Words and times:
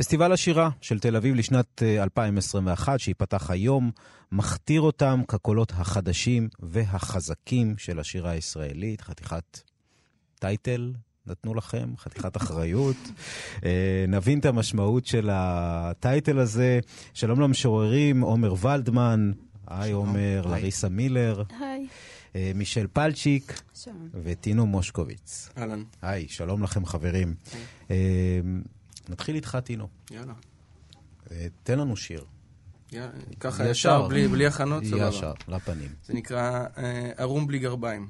פסטיבל 0.00 0.32
השירה 0.32 0.70
של 0.80 0.98
תל 0.98 1.16
אביב 1.16 1.34
לשנת 1.34 1.82
2021, 1.82 3.00
שייפתח 3.00 3.50
היום, 3.50 3.90
מכתיר 4.32 4.80
אותם 4.80 5.22
כקולות 5.28 5.72
החדשים 5.76 6.48
והחזקים 6.60 7.74
של 7.78 8.00
השירה 8.00 8.30
הישראלית. 8.30 9.00
חתיכת 9.00 9.60
טייטל 10.38 10.92
נתנו 11.26 11.54
לכם, 11.54 11.92
חתיכת 11.96 12.36
אחריות. 12.36 12.96
נבין 14.08 14.38
את 14.38 14.44
המשמעות 14.44 15.06
של 15.06 15.28
הטייטל 15.32 16.38
הזה. 16.38 16.80
שלום 17.14 17.40
למשוררים, 17.40 18.20
עומר 18.20 18.54
ולדמן, 18.66 19.32
היי 19.66 19.92
עומר, 19.92 20.42
לריסה 20.46 20.88
מילר. 20.88 21.42
היי. 21.60 21.86
מישל 22.54 22.86
פלצ'יק 22.92 23.62
שלום. 23.74 24.08
וטינו 24.22 24.66
מושקוביץ. 24.66 25.48
אהלן. 25.58 25.82
היי, 26.02 26.28
שלום 26.28 26.62
לכם 26.62 26.86
חברים. 26.86 27.34
נתחיל 29.10 29.34
איתך, 29.34 29.58
טינו. 29.64 29.88
יאללה. 30.10 30.34
תן 31.62 31.78
לנו 31.78 31.96
שיר. 31.96 32.24
ככה 33.40 33.68
ישר, 33.68 34.08
בלי, 34.08 34.28
בלי 34.28 34.46
הכנות, 34.46 34.84
סבבה. 34.84 35.08
ישר, 35.08 35.32
לפנים. 35.48 35.88
זה 36.04 36.14
נקרא 36.14 36.66
אה, 36.78 37.10
ערום 37.16 37.46
בלי 37.46 37.58
גרביים. 37.58 38.08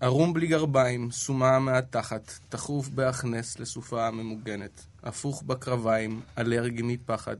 ערום 0.00 0.32
בלי 0.32 0.46
גרביים, 0.46 1.10
סומה 1.10 1.58
מהתחת, 1.58 2.32
תכוף 2.48 2.88
בהכנס 2.88 3.58
לסופה 3.58 4.10
ממוגנת, 4.10 4.86
הפוך 5.02 5.42
בקרביים, 5.42 6.20
אלרגי 6.38 6.82
מפחד, 6.82 7.36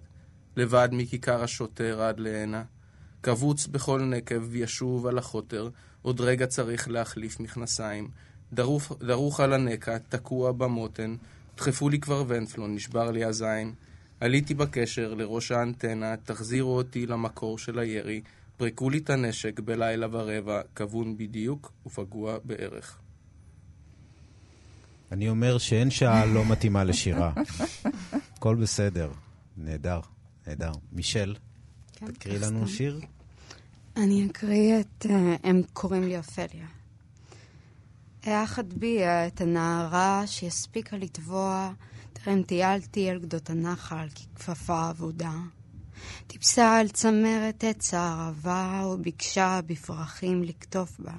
לבד 0.57 0.89
מכיכר 0.93 1.43
השוטר 1.43 2.03
עד 2.03 2.21
להנה, 2.21 2.65
קבוץ 3.21 3.67
בכל 3.67 4.03
נקב 4.03 4.55
ישוב 4.55 5.07
על 5.07 5.19
החוטר, 5.19 5.69
עוד 6.03 6.21
רגע 6.21 6.47
צריך 6.47 6.89
להחליף 6.89 7.41
מכנסיים, 7.41 8.11
דרוך, 8.53 8.93
דרוך 9.01 9.41
על 9.41 9.53
הנקע, 9.53 9.99
תקוע 9.99 10.53
במותן, 10.53 11.17
דחפו 11.57 11.89
לי 11.89 12.01
כבר 12.01 12.25
ונפלון, 12.29 12.75
נשבר 12.75 13.11
לי 13.11 13.25
הזין. 13.25 13.75
עליתי 14.21 14.55
בקשר 14.55 15.15
לראש 15.15 15.53
האנטנה, 15.53 16.17
תחזירו 16.17 16.77
אותי 16.77 17.07
למקור 17.07 17.59
של 17.59 17.79
הירי, 17.79 18.21
פרקו 18.57 18.91
לי 18.91 18.99
את 18.99 19.11
הנשק 19.11 19.61
בלילה 19.61 20.07
ורבע, 20.11 20.61
כבון 20.75 21.17
בדיוק 21.17 21.73
ופגוע 21.87 22.39
בערך. 22.45 22.99
אני 25.13 25.29
אומר 25.29 25.59
שאין 25.59 25.91
שעה 25.91 26.27
לא 26.27 26.45
מתאימה 26.45 26.85
לשירה. 26.85 27.33
הכל 28.37 28.55
בסדר. 28.55 29.11
נהדר, 29.57 30.01
נהדר. 30.47 30.73
מישל, 30.93 31.35
כן, 31.93 32.13
תקריא 32.13 32.39
לנו 32.39 32.67
סתם. 32.67 32.77
שיר. 32.77 33.01
אני 33.97 34.27
אקריא 34.31 34.81
את 34.81 35.07
אה, 35.11 35.37
הם 35.43 35.63
קוראים 35.73 36.03
לי 36.03 36.17
אופליה. 36.17 36.67
האחת 38.29 38.65
בי 38.65 38.99
את 39.05 39.41
הנערה 39.41 40.23
שהספיקה 40.27 40.97
לטבוע 40.97 41.73
טרם 42.13 42.43
טיילתי 42.43 43.11
על 43.11 43.19
גדות 43.19 43.51
הנחל 43.51 44.09
ככפפה 44.09 44.91
אבודה. 44.91 45.33
טיפסה 46.27 46.77
על 46.79 46.89
צמרת 46.89 47.65
עץ 47.65 47.95
הערבה 47.95 48.83
וביקשה 48.95 49.61
בפרחים 49.67 50.43
לקטוף 50.43 51.01
בה. 51.01 51.15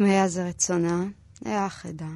אם 0.00 0.06
היה 0.06 0.28
זה 0.28 0.48
רצונה, 0.48 1.04
היה 1.44 1.68
חדה. 1.68 2.10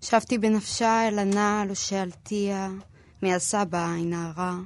שבתי 0.00 0.38
בנפשה 0.38 1.08
אל 1.08 1.18
הנעל 1.18 1.70
ושאלתיה, 1.70 2.70
מי 3.22 3.34
עשה 3.34 3.64
בה 3.64 3.94
עין 3.94 4.12
הרע, 4.12 4.56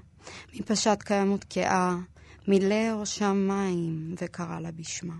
מי 0.52 0.62
פשט 0.62 1.02
קיימות 1.02 1.44
קאה, 1.44 1.96
מילא 2.48 3.00
ראשה 3.00 3.32
מים 3.32 4.14
וקרא 4.20 4.60
לה 4.60 4.70
בשמה. 4.72 5.14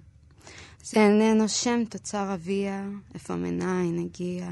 זה 0.86 1.00
איננו 1.00 1.48
שם 1.48 1.84
תוצר 1.84 2.34
אביה, 2.34 2.88
איפה 3.14 3.36
מניין 3.36 3.98
הגיע, 3.98 4.50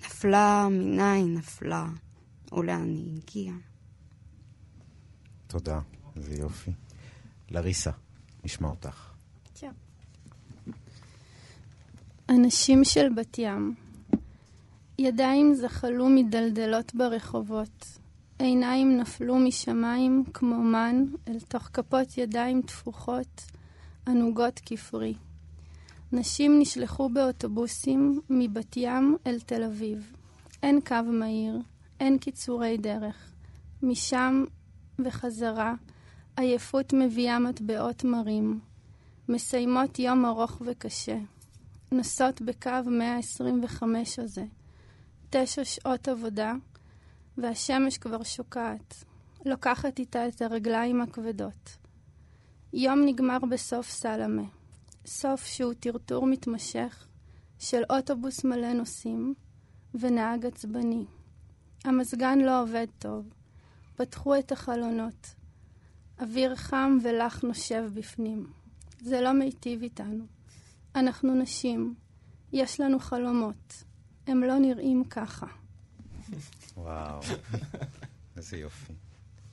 נפלה 0.00 0.68
מניין 0.70 1.34
נפלה, 1.34 1.86
ולאן 2.52 2.94
היא 2.94 3.20
הגיעה. 3.22 3.56
תודה, 5.46 5.80
איזה 6.16 6.34
יופי. 6.34 6.70
לריסה, 7.50 7.90
נשמע 8.44 8.68
אותך. 8.68 9.12
אנשים 12.28 12.84
של 12.84 13.08
בת 13.16 13.38
ים. 13.38 13.74
ידיים 14.98 15.54
זחלו 15.54 16.08
מדלדלות 16.08 16.94
ברחובות. 16.94 17.98
עיניים 18.38 18.96
נפלו 18.96 19.38
משמיים 19.38 20.24
כמו 20.34 20.62
מן 20.62 21.04
אל 21.28 21.40
תוך 21.40 21.62
כפות 21.62 22.18
ידיים 22.18 22.62
תפוחות, 22.62 23.42
ענוגות 24.06 24.60
כפרי. 24.66 25.14
נשים 26.12 26.58
נשלחו 26.58 27.08
באוטובוסים 27.08 28.20
מבת 28.30 28.76
ים 28.76 29.16
אל 29.26 29.40
תל 29.40 29.64
אביב. 29.64 30.12
אין 30.62 30.80
קו 30.80 31.02
מהיר, 31.04 31.58
אין 32.00 32.18
קיצורי 32.18 32.76
דרך. 32.76 33.32
משם 33.82 34.44
וחזרה, 34.98 35.74
עייפות 36.36 36.92
מביאה 36.92 37.38
מטבעות 37.38 38.04
מרים. 38.04 38.60
מסיימות 39.28 39.98
יום 39.98 40.26
ארוך 40.26 40.62
וקשה. 40.64 41.18
נוסעות 41.92 42.42
בקו 42.42 42.70
125 42.86 44.18
הזה. 44.18 44.44
תשע 45.30 45.64
שעות 45.64 46.08
עבודה, 46.08 46.52
והשמש 47.38 47.98
כבר 47.98 48.22
שוקעת. 48.22 49.04
לוקחת 49.44 49.98
איתה 49.98 50.28
את 50.28 50.42
הרגליים 50.42 51.00
הכבדות. 51.00 51.76
יום 52.72 53.02
נגמר 53.04 53.38
בסוף 53.50 53.90
סלמה. 53.90 54.57
סוף 55.08 55.44
שהוא 55.44 55.74
טרטור 55.80 56.26
מתמשך 56.26 57.06
של 57.58 57.82
אוטובוס 57.90 58.44
מלא 58.44 58.72
נוסעים 58.72 59.34
ונהג 59.94 60.46
עצבני. 60.46 61.04
המזגן 61.84 62.38
לא 62.38 62.62
עובד 62.62 62.86
טוב. 62.98 63.32
פתחו 63.96 64.38
את 64.38 64.52
החלונות. 64.52 65.34
אוויר 66.20 66.56
חם 66.56 66.98
ולח 67.02 67.42
נושב 67.42 67.90
בפנים. 67.94 68.52
זה 69.00 69.20
לא 69.20 69.32
מיטיב 69.32 69.82
איתנו. 69.82 70.26
אנחנו 70.94 71.34
נשים. 71.34 71.94
יש 72.52 72.80
לנו 72.80 72.98
חלומות. 72.98 73.84
הם 74.26 74.42
לא 74.42 74.58
נראים 74.58 75.04
ככה. 75.04 75.46
וואו, 76.76 77.20
איזה 78.36 78.56
יופי. 78.56 78.92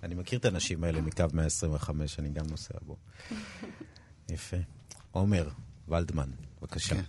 אני 0.03 0.15
מכיר 0.15 0.39
את 0.39 0.45
האנשים 0.45 0.83
האלה 0.83 1.01
מקו 1.01 1.23
125, 1.33 2.19
אני 2.19 2.29
גם 2.29 2.45
נוסע 2.49 2.77
בו. 2.81 2.97
יפה. 4.29 4.57
עומר 5.15 5.49
ולדמן, 5.87 6.29
בבקשה. 6.61 6.95
כן. 6.95 7.03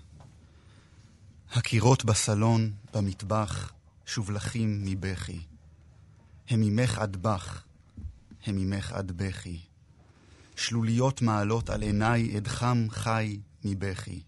הקירות 1.50 2.04
בסלון, 2.04 2.72
במטבח, 2.94 3.72
שובלכים 4.06 4.84
מבכי. 4.84 5.40
הם 6.48 6.60
ממך 6.60 6.98
עד 6.98 7.16
בך, 7.16 7.62
הם 8.46 8.56
ממך 8.56 8.92
עד 8.92 9.12
בכי. 9.12 9.60
שלוליות 10.56 11.22
מעלות 11.22 11.70
על 11.70 11.82
עיניי 11.82 12.36
עד 12.36 12.48
חם 12.48 12.86
חי 12.90 13.40
מבכי. 13.64 14.22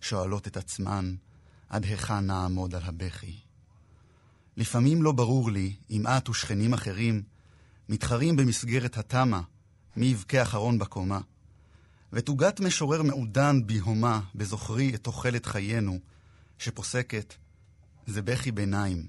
שואלות 0.00 0.46
את 0.46 0.56
עצמן, 0.56 1.14
עד 1.68 1.84
היכן 1.84 2.26
נעמוד 2.26 2.74
על 2.74 2.82
הבכי. 2.84 3.40
לפעמים 4.56 5.02
לא 5.02 5.12
ברור 5.12 5.50
לי 5.50 5.76
אם 5.90 6.06
את 6.06 6.28
ושכנים 6.28 6.74
אחרים 6.74 7.22
מתחרים 7.88 8.36
במסגרת 8.36 8.98
התמה 8.98 9.42
מי 9.96 10.06
יבכה 10.06 10.42
אחרון 10.42 10.78
בקומה. 10.78 11.20
ותוגת 12.16 12.60
משורר 12.60 13.02
מעודן 13.02 13.66
בהומה 13.66 14.20
בזוכרי 14.34 14.94
את 14.94 15.04
תוחלת 15.04 15.46
חיינו, 15.46 15.98
שפוסקת, 16.58 17.34
זה 18.06 18.22
בכי 18.22 18.52
ביניים, 18.52 19.06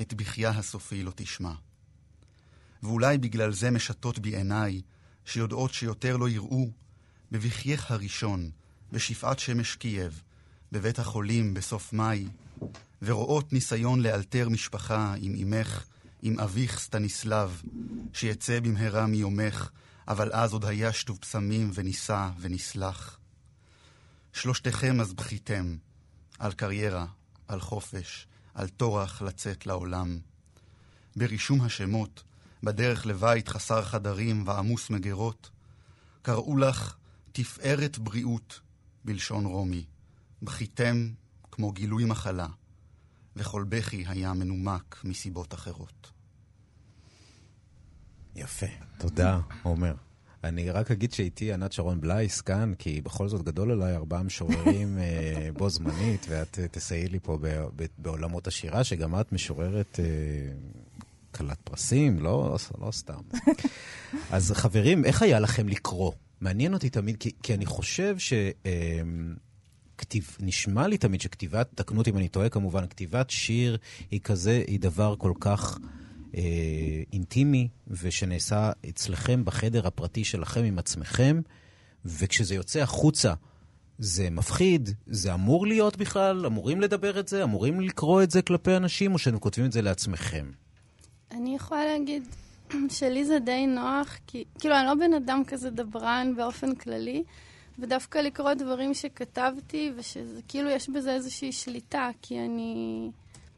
את 0.00 0.14
בחייה 0.14 0.50
הסופי 0.50 1.02
לא 1.02 1.12
תשמע. 1.14 1.52
ואולי 2.82 3.18
בגלל 3.18 3.52
זה 3.52 3.70
משתות 3.70 4.18
בי 4.18 4.36
עיניי, 4.36 4.80
שיודעות 5.24 5.72
שיותר 5.72 6.16
לא 6.16 6.28
יראו, 6.28 6.70
בבכייך 7.32 7.90
הראשון, 7.90 8.50
בשפעת 8.92 9.38
שמש 9.38 9.76
קייב, 9.76 10.22
בבית 10.72 10.98
החולים 10.98 11.54
בסוף 11.54 11.92
מאי, 11.92 12.26
ורואות 13.02 13.52
ניסיון 13.52 14.00
לאלתר 14.00 14.48
משפחה 14.48 15.14
עם 15.18 15.34
אמך, 15.42 15.84
עם 16.22 16.40
אביך 16.40 16.78
סטניסלב, 16.78 17.62
שיצא 18.12 18.60
במהרה 18.60 19.06
מיומך, 19.06 19.70
אבל 20.08 20.32
אז 20.32 20.52
עוד 20.52 20.64
היה 20.64 20.92
שטוב 20.92 21.18
פסמים 21.18 21.70
ונישא 21.74 22.30
ונסלח. 22.40 23.18
שלושתכם 24.32 25.00
אז 25.00 25.12
בכיתם, 25.12 25.76
על 26.38 26.52
קריירה, 26.52 27.06
על 27.48 27.60
חופש, 27.60 28.26
על 28.54 28.68
טורח 28.68 29.22
לצאת 29.22 29.66
לעולם. 29.66 30.18
ברישום 31.16 31.60
השמות, 31.60 32.22
בדרך 32.62 33.06
לבית 33.06 33.48
חסר 33.48 33.82
חדרים 33.84 34.46
ועמוס 34.46 34.90
מגרות, 34.90 35.50
קראו 36.22 36.56
לך 36.56 36.96
תפארת 37.32 37.98
בריאות, 37.98 38.60
בלשון 39.04 39.44
רומי. 39.44 39.84
בכיתם 40.42 41.10
כמו 41.50 41.72
גילוי 41.72 42.04
מחלה, 42.04 42.46
וכל 43.36 43.64
בכי 43.68 44.04
היה 44.08 44.32
מנומק 44.32 45.00
מסיבות 45.04 45.54
אחרות. 45.54 46.11
יפה, 48.36 48.66
תודה, 48.98 49.40
עומר. 49.62 49.94
אני 50.44 50.70
רק 50.70 50.90
אגיד 50.90 51.12
שאיתי 51.12 51.52
ענת 51.52 51.72
שרון 51.72 52.00
בלייס 52.00 52.40
כאן, 52.40 52.72
כי 52.78 53.00
בכל 53.00 53.28
זאת 53.28 53.42
גדול 53.42 53.70
עליי 53.70 53.94
ארבעה 53.94 54.22
משוררים 54.22 54.98
אה, 54.98 55.48
בו 55.58 55.70
זמנית, 55.70 56.26
ואת 56.28 56.58
אה, 56.58 56.68
תסייעי 56.68 57.08
לי 57.08 57.18
פה 57.22 57.38
בעולמות 57.98 58.46
השירה, 58.46 58.84
שגם 58.84 59.20
את 59.20 59.32
משוררת 59.32 60.00
אה, 60.00 60.04
כלכלת 61.30 61.58
פרסים, 61.64 62.20
לא, 62.20 62.56
לא 62.80 62.90
סתם. 62.90 63.20
אז 64.30 64.52
חברים, 64.52 65.04
איך 65.04 65.22
היה 65.22 65.40
לכם 65.40 65.68
לקרוא? 65.68 66.12
מעניין 66.40 66.74
אותי 66.74 66.90
תמיד, 66.90 67.16
כי, 67.16 67.30
כי 67.42 67.54
אני 67.54 67.66
חושב 67.66 68.18
ש... 68.18 68.32
כתיב, 69.98 70.36
נשמע 70.40 70.88
לי 70.88 70.98
תמיד 70.98 71.20
שכתיבת, 71.20 71.68
תקנו 71.74 71.98
אותי 71.98 72.10
אם 72.10 72.16
אני 72.16 72.28
טועה 72.28 72.48
כמובן, 72.48 72.86
כתיבת 72.86 73.30
שיר 73.30 73.78
היא 74.10 74.20
כזה, 74.20 74.64
היא 74.66 74.80
דבר 74.80 75.14
כל 75.18 75.32
כך 75.40 75.78
אה, 76.36 77.02
אינטימי, 77.12 77.68
ושנעשה 77.86 78.72
אצלכם 78.88 79.44
בחדר 79.44 79.86
הפרטי 79.86 80.24
שלכם 80.24 80.64
עם 80.64 80.78
עצמכם, 80.78 81.40
וכשזה 82.04 82.54
יוצא 82.54 82.80
החוצה, 82.80 83.32
זה 83.98 84.30
מפחיד, 84.30 84.90
זה 85.06 85.34
אמור 85.34 85.66
להיות 85.66 85.96
בכלל, 85.96 86.46
אמורים 86.46 86.80
לדבר 86.80 87.20
את 87.20 87.28
זה, 87.28 87.42
אמורים 87.42 87.80
לקרוא 87.80 88.22
את 88.22 88.30
זה 88.30 88.42
כלפי 88.42 88.76
אנשים, 88.76 89.12
או 89.12 89.18
שאתם 89.18 89.38
כותבים 89.38 89.66
את 89.66 89.72
זה 89.72 89.82
לעצמכם? 89.82 90.50
אני 91.30 91.54
יכולה 91.54 91.84
להגיד 91.84 92.22
שלי 92.98 93.24
זה 93.24 93.38
די 93.38 93.66
נוח, 93.66 94.18
כי 94.26 94.44
כאילו 94.58 94.76
אני 94.76 94.86
לא 94.86 94.94
בן 94.94 95.14
אדם 95.14 95.42
כזה 95.46 95.70
דברן 95.70 96.32
באופן 96.36 96.74
כללי, 96.74 97.22
ודווקא 97.78 98.18
לקרוא 98.18 98.54
דברים 98.54 98.94
שכתבתי, 98.94 99.92
ושכאילו 99.96 100.70
יש 100.70 100.88
בזה 100.88 101.12
איזושהי 101.14 101.52
שליטה, 101.52 102.10
כי 102.22 102.38
אני... 102.38 103.10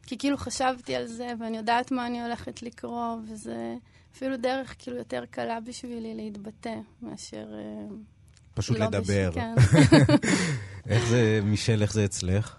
כי 0.05 0.17
כאילו 0.17 0.37
חשבתי 0.37 0.95
על 0.95 1.07
זה, 1.07 1.33
ואני 1.39 1.57
יודעת 1.57 1.91
מה 1.91 2.07
אני 2.07 2.23
הולכת 2.23 2.61
לקרוא, 2.61 3.15
וזה 3.29 3.75
אפילו 4.15 4.37
דרך 4.37 4.75
כאילו 4.79 4.97
יותר 4.97 5.23
קלה 5.29 5.59
בשבילי 5.59 6.15
להתבטא, 6.15 6.75
מאשר... 7.01 7.47
אה, 7.53 7.95
פשוט 8.53 8.77
לא 8.77 8.85
לדבר. 8.85 9.29
בש... 9.29 9.35
כן. 9.35 9.55
איך 10.89 11.05
זה, 11.05 11.39
מישל, 11.43 11.81
איך 11.81 11.93
זה 11.93 12.05
אצלך? 12.05 12.55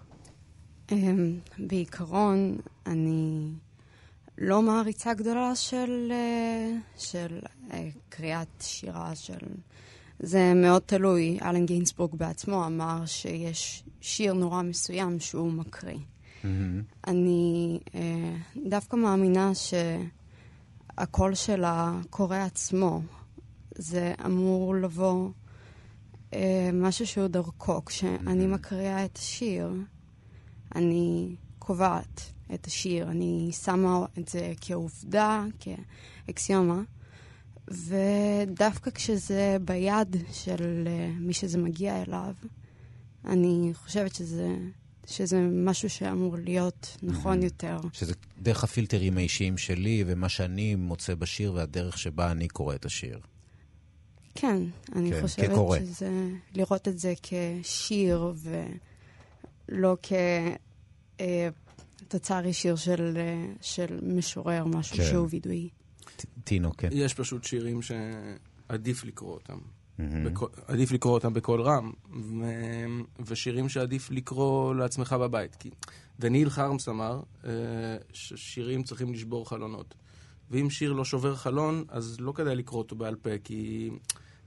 אמ, 0.91 1.39
בעיקרון, 1.57 2.57
אני 2.85 3.49
לא 4.37 4.61
מעריצה 4.61 5.13
גדולה 5.13 5.55
של, 5.55 6.11
אה, 6.11 6.73
של 6.97 7.39
אה, 7.71 7.89
קריאת 8.09 8.47
שירה 8.59 9.15
של... 9.15 9.37
זה 10.19 10.53
מאוד 10.55 10.81
תלוי. 10.85 11.39
אלן 11.41 11.65
גיינסבורג 11.65 12.15
בעצמו 12.15 12.65
אמר 12.65 13.05
שיש 13.05 13.83
שיר 14.01 14.33
נורא 14.33 14.61
מסוים 14.61 15.19
שהוא 15.19 15.51
מקריא. 15.51 15.97
Mm-hmm. 16.47 17.07
אני 17.07 17.79
אה, 17.95 18.35
דווקא 18.69 18.95
מאמינה 18.95 19.51
שהקול 19.55 21.35
של 21.35 21.63
הקורא 21.65 22.37
עצמו, 22.37 23.01
זה 23.75 24.13
אמור 24.25 24.75
לבוא 24.75 25.29
אה, 26.33 26.69
משהו 26.73 27.07
שהוא 27.07 27.27
דרכו. 27.27 27.85
כשאני 27.85 28.47
מקריאה 28.47 29.05
את 29.05 29.17
השיר, 29.17 29.73
אני 30.75 31.35
קובעת 31.59 32.21
את 32.53 32.65
השיר, 32.65 33.09
אני 33.09 33.49
שמה 33.51 34.05
את 34.19 34.27
זה 34.27 34.53
כעובדה, 34.61 35.45
כאקסיומה, 35.59 36.81
ודווקא 37.67 38.91
כשזה 38.91 39.57
ביד 39.61 40.15
של 40.31 40.87
אה, 40.87 41.11
מי 41.19 41.33
שזה 41.33 41.57
מגיע 41.57 42.01
אליו, 42.01 42.33
אני 43.25 43.71
חושבת 43.73 44.15
שזה, 44.15 44.55
שזה 45.07 45.41
משהו 45.41 45.89
שאמור 45.89 46.35
להיות 46.37 46.97
נכון 47.03 47.43
יותר. 47.43 47.77
שזה 47.93 48.13
דרך 48.41 48.63
הפילטרים 48.63 49.17
האישיים 49.17 49.57
שלי, 49.57 50.03
ומה 50.07 50.29
שאני 50.29 50.75
מוצא 50.75 51.15
בשיר, 51.15 51.53
והדרך 51.53 51.97
שבה 51.97 52.31
אני 52.31 52.47
קורא 52.47 52.75
את 52.75 52.85
השיר. 52.85 53.19
כן, 54.35 54.61
אני 54.95 55.11
כן, 55.11 55.21
חושבת 55.21 55.49
כקורא. 55.49 55.79
שזה... 55.79 56.09
לראות 56.55 56.87
את 56.87 56.99
זה 56.99 57.13
כשיר 57.23 58.33
ולא 59.69 59.97
כתוצר 62.07 62.45
ישיר 62.45 62.75
של, 62.75 63.13
אה, 63.17 63.45
של 63.61 63.99
משורר, 64.03 64.65
משהו 64.65 64.97
כן. 64.97 65.03
שהוא 65.03 65.27
וידואי. 65.29 65.69
ט- 66.15 66.25
טינו, 66.43 66.77
כן. 66.77 66.89
יש 66.91 67.13
פשוט 67.13 67.43
שירים 67.43 67.79
שעדיף 67.81 69.03
לקרוא 69.03 69.33
אותם. 69.33 69.57
בקול- 69.99 70.49
עדיף 70.67 70.91
לקרוא 70.91 71.13
אותם 71.13 71.33
בקול 71.33 71.61
רם, 71.61 71.91
ו... 72.13 72.43
ושירים 73.25 73.69
שעדיף 73.69 74.11
לקרוא 74.11 74.75
לעצמך 74.75 75.13
בבית. 75.13 75.55
כי 75.55 75.69
דניאל 76.19 76.49
חרמס 76.49 76.89
אמר 76.89 77.21
אה, 77.45 77.51
ששירים 78.13 78.83
צריכים 78.83 79.13
לשבור 79.13 79.49
חלונות. 79.49 79.95
ואם 80.51 80.69
שיר 80.69 80.93
לא 80.93 81.05
שובר 81.05 81.35
חלון, 81.35 81.83
אז 81.89 82.17
לא 82.19 82.31
כדאי 82.31 82.55
לקרוא 82.55 82.77
אותו 82.81 82.95
בעל 82.95 83.15
פה, 83.15 83.29
כי 83.43 83.89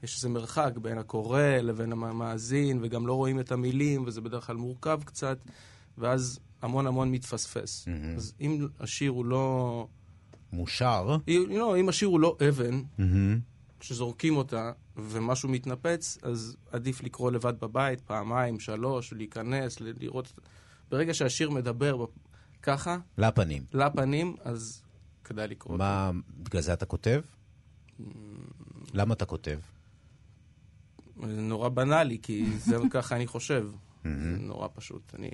יש 0.02 0.17
איזה 0.17 0.29
מרחק 0.29 0.73
בין 0.82 0.99
הקורא 0.99 1.43
לבין 1.43 1.93
המאזין, 1.93 2.79
וגם 2.82 3.06
לא 3.06 3.14
רואים 3.14 3.41
את 3.41 3.52
המילים, 3.52 4.05
וזה 4.06 4.20
בדרך 4.20 4.47
כלל 4.47 4.56
מורכב 4.56 5.00
קצת, 5.05 5.38
ואז 5.99 6.38
המון 6.62 6.87
המון 6.87 7.11
מתפספס. 7.11 7.87
מהמם. 7.88 8.17
אז 8.17 8.35
אם 8.41 8.67
השיר 8.81 9.11
הוא 9.11 9.25
לא... 9.25 9.87
מושר. 10.52 11.17
לא, 11.49 11.76
אם 11.76 11.88
השיר 11.88 12.08
הוא 12.08 12.20
לא 12.20 12.37
אבן, 12.49 12.82
מהמם. 12.99 13.38
שזורקים 13.81 14.37
אותה 14.37 14.73
ומשהו 15.08 15.49
מתנפץ, 15.49 16.19
אז 16.23 16.56
עדיף 16.73 17.02
לקרוא 17.02 17.31
לבד 17.31 17.61
בבית, 17.61 18.00
פעמיים, 18.00 18.61
שלוש, 18.61 19.12
להיכנס, 19.12 19.81
ל- 19.81 19.93
לראות... 20.00 20.32
ברגע 20.91 21.14
שהשיר 21.14 21.50
מדבר 21.50 22.06
ככה, 22.62 22.99
לפנים. 23.19 23.64
לפנים, 23.73 24.37
אז 24.44 24.82
כדאי 25.25 25.49
לקרוא. 25.49 25.79
מה, 25.79 26.11
בגלל 26.38 26.62
זה 26.62 26.73
אתה 26.73 26.87
כותב? 26.87 27.23
למה 28.94 29.14
אתה 29.14 29.25
כותב? 29.26 29.58
זה 31.26 31.41
נורא 31.41 31.69
בנאלי, 31.69 32.19
כי 32.23 32.58
זה 32.58 32.76
ככה 32.91 33.17
אני 33.17 33.26
חושב. 33.26 33.70
זה 34.05 34.11
נורא 34.38 34.69
פשוט. 34.75 35.14
אני... 35.14 35.31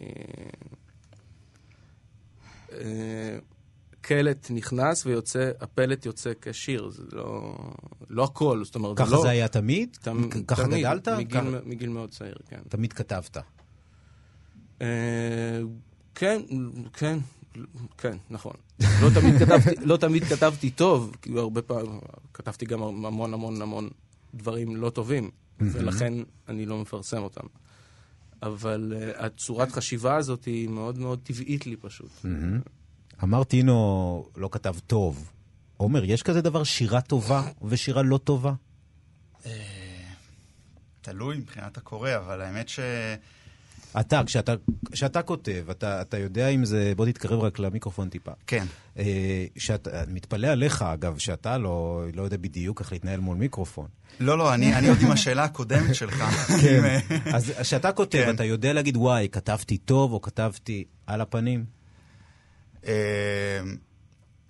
אה, 4.11 4.23
קלט 4.23 4.51
נכנס 4.51 5.07
ויוצא, 5.07 5.51
הפלט 5.61 6.07
יוצא 6.07 6.33
כשיר, 6.43 6.91
זה 6.91 7.03
לא, 7.13 7.57
לא 8.09 8.25
הכל, 8.25 8.65
זאת 8.65 8.75
אומרת, 8.75 8.99
ככה 8.99 9.11
לא, 9.11 9.23
זה 9.23 9.29
היה 9.29 9.49
תמיד? 9.49 9.97
תמ- 10.01 10.45
ככה 10.49 10.65
תמיד, 10.65 10.81
גדלת? 10.87 11.09
מגיל, 11.09 11.41
ככה- 11.41 11.59
מגיל 11.67 11.89
מאוד 11.89 12.11
צעיר, 12.11 12.35
כן. 12.49 12.61
תמיד 12.69 12.93
כתבת. 12.93 13.37
אה, 14.83 14.87
כן, 16.15 16.43
כן, 16.93 17.19
כן, 17.99 18.17
נכון. 18.31 18.53
לא 18.81 19.11
תמיד 19.21 19.39
כתבתי, 19.39 19.87
לא 19.87 19.97
תמיד 19.97 20.25
כתבתי 20.25 20.71
טוב, 20.71 21.17
כי 21.23 21.39
הרבה 21.39 21.63
פעמים 21.63 21.99
כתבתי 22.35 22.67
גם 22.67 22.83
המון 22.83 23.35
המון 23.35 23.63
המון 23.63 23.89
דברים 24.35 24.77
לא 24.77 24.91
טובים, 24.91 25.31
ולכן 25.61 26.13
אני 26.49 26.67
לא 26.67 26.79
מפרסם 26.83 27.23
אותם. 27.23 27.47
אבל 28.43 28.93
uh, 28.97 29.23
הצורת 29.25 29.73
חשיבה 29.73 30.17
הזאת 30.17 30.45
היא 30.45 30.69
מאוד 30.69 30.99
מאוד 30.99 31.19
טבעית 31.23 31.67
לי 31.67 31.77
פשוט. 31.77 32.11
מהמם. 32.25 32.61
אמר 33.23 33.45
טינו, 33.45 34.29
לא 34.37 34.49
כתב 34.53 34.75
טוב. 34.87 35.31
עומר, 35.77 36.05
יש 36.05 36.23
כזה 36.23 36.41
דבר 36.41 36.65
שירה 36.65 37.01
טובה 37.01 37.43
ושירה 37.63 38.03
לא 38.03 38.19
טובה? 38.19 38.53
תלוי 41.01 41.37
מבחינת 41.37 41.77
הקורא, 41.77 42.17
אבל 42.17 42.41
האמת 42.41 42.69
ש... 42.69 42.81
אתה, 44.01 44.23
כשאתה, 44.27 44.55
כשאתה 44.93 45.23
כותב, 45.23 45.65
אתה, 45.71 46.01
אתה 46.01 46.19
יודע 46.19 46.49
אם 46.49 46.65
זה... 46.65 46.93
בוא 46.97 47.07
תתקרב 47.07 47.41
רק 47.41 47.59
למיקרופון 47.59 48.09
טיפה. 48.09 48.33
כן. 48.47 48.67
אה, 48.99 49.47
שאתה, 49.57 50.03
אני 50.03 50.13
מתפלא 50.13 50.47
עליך, 50.47 50.83
אגב, 50.83 51.19
שאתה 51.19 51.59
לא, 51.59 52.05
לא 52.15 52.23
יודע 52.23 52.37
בדיוק 52.37 52.81
איך 52.81 52.93
להתנהל 52.93 53.21
מול 53.21 53.37
מיקרופון. 53.37 53.87
לא, 54.21 54.39
לא, 54.39 54.55
אני 54.55 54.75
אני 54.75 54.89
עוד 54.89 54.99
עם 55.03 55.11
השאלה 55.11 55.45
הקודמת 55.45 55.95
שלך. 55.95 56.23
אם, 56.51 56.85
אה, 56.85 56.99
אז 57.35 57.53
כשאתה 57.61 57.93
כותב, 57.93 58.23
כן. 58.27 58.35
אתה 58.35 58.45
יודע 58.45 58.73
להגיד, 58.73 58.97
וואי, 58.97 59.29
כתבתי 59.33 59.79
טוב 59.79 60.13
או 60.13 60.21
כתבתי 60.21 60.85
על 61.07 61.21
הפנים? 61.21 61.76
אה, 62.87 63.61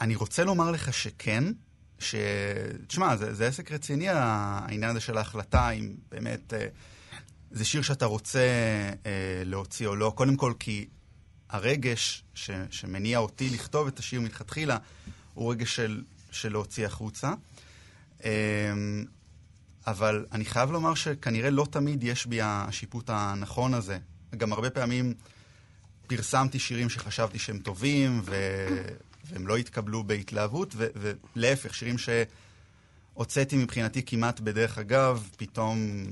אני 0.00 0.14
רוצה 0.14 0.44
לומר 0.44 0.70
לך 0.70 0.94
שכן, 0.94 1.44
ש... 1.98 2.14
תשמע, 2.86 3.16
זה, 3.16 3.34
זה 3.34 3.46
עסק 3.46 3.72
רציני, 3.72 4.08
העניין 4.08 4.90
הזה 4.90 5.00
של 5.00 5.18
ההחלטה, 5.18 5.70
אם 5.70 5.94
באמת 6.10 6.54
אה, 6.54 6.66
זה 7.50 7.64
שיר 7.64 7.82
שאתה 7.82 8.06
רוצה 8.06 8.40
אה, 9.06 9.42
להוציא 9.44 9.86
או 9.86 9.96
לא. 9.96 10.12
קודם 10.16 10.36
כל, 10.36 10.52
כי 10.58 10.86
הרגש 11.50 12.24
ש... 12.34 12.50
שמניע 12.70 13.18
אותי 13.18 13.50
לכתוב 13.50 13.86
את 13.86 13.98
השיר 13.98 14.20
מלכתחילה, 14.20 14.78
הוא 15.34 15.52
רגש 15.52 15.76
של, 15.76 16.02
של 16.30 16.52
להוציא 16.52 16.86
החוצה. 16.86 17.32
אבל 19.86 20.26
אני 20.32 20.44
חייב 20.44 20.70
לומר 20.70 20.94
שכנראה 20.94 21.50
לא 21.50 21.66
תמיד 21.70 22.04
יש 22.04 22.26
בי 22.26 22.38
השיפוט 22.42 23.10
הנכון 23.10 23.74
הזה. 23.74 23.98
גם 24.36 24.52
הרבה 24.52 24.70
פעמים 24.70 25.14
פרסמתי 26.06 26.58
שירים 26.58 26.90
שחשבתי 26.90 27.38
שהם 27.38 27.58
טובים, 27.58 28.20
ו... 28.24 28.34
והם 29.30 29.46
לא 29.46 29.56
התקבלו 29.56 30.04
בהתלהבות, 30.04 30.74
ו... 30.76 30.86
ולהפך, 31.36 31.74
שירים 31.74 31.96
שהוצאתי 31.98 33.56
מבחינתי 33.56 34.02
כמעט 34.02 34.40
בדרך 34.40 34.78
אגב, 34.78 35.28
פתאום 35.36 36.04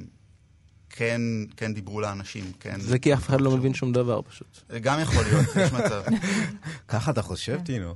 כן, 0.90 1.20
כן 1.56 1.74
דיברו 1.74 2.00
לאנשים, 2.00 2.52
כן. 2.60 2.80
זה 2.80 2.98
כי 2.98 3.14
אף 3.14 3.28
אחד 3.28 3.40
לא 3.40 3.50
מבין 3.56 3.74
שום 3.74 3.92
דבר 3.92 4.20
פשוט. 4.22 4.62
גם 4.80 5.00
יכול 5.00 5.24
להיות, 5.24 5.46
יש 5.56 5.72
מצב. 5.72 6.02
ככה 6.88 7.10
אתה 7.10 7.22
חושב, 7.22 7.60
טינו? 7.64 7.94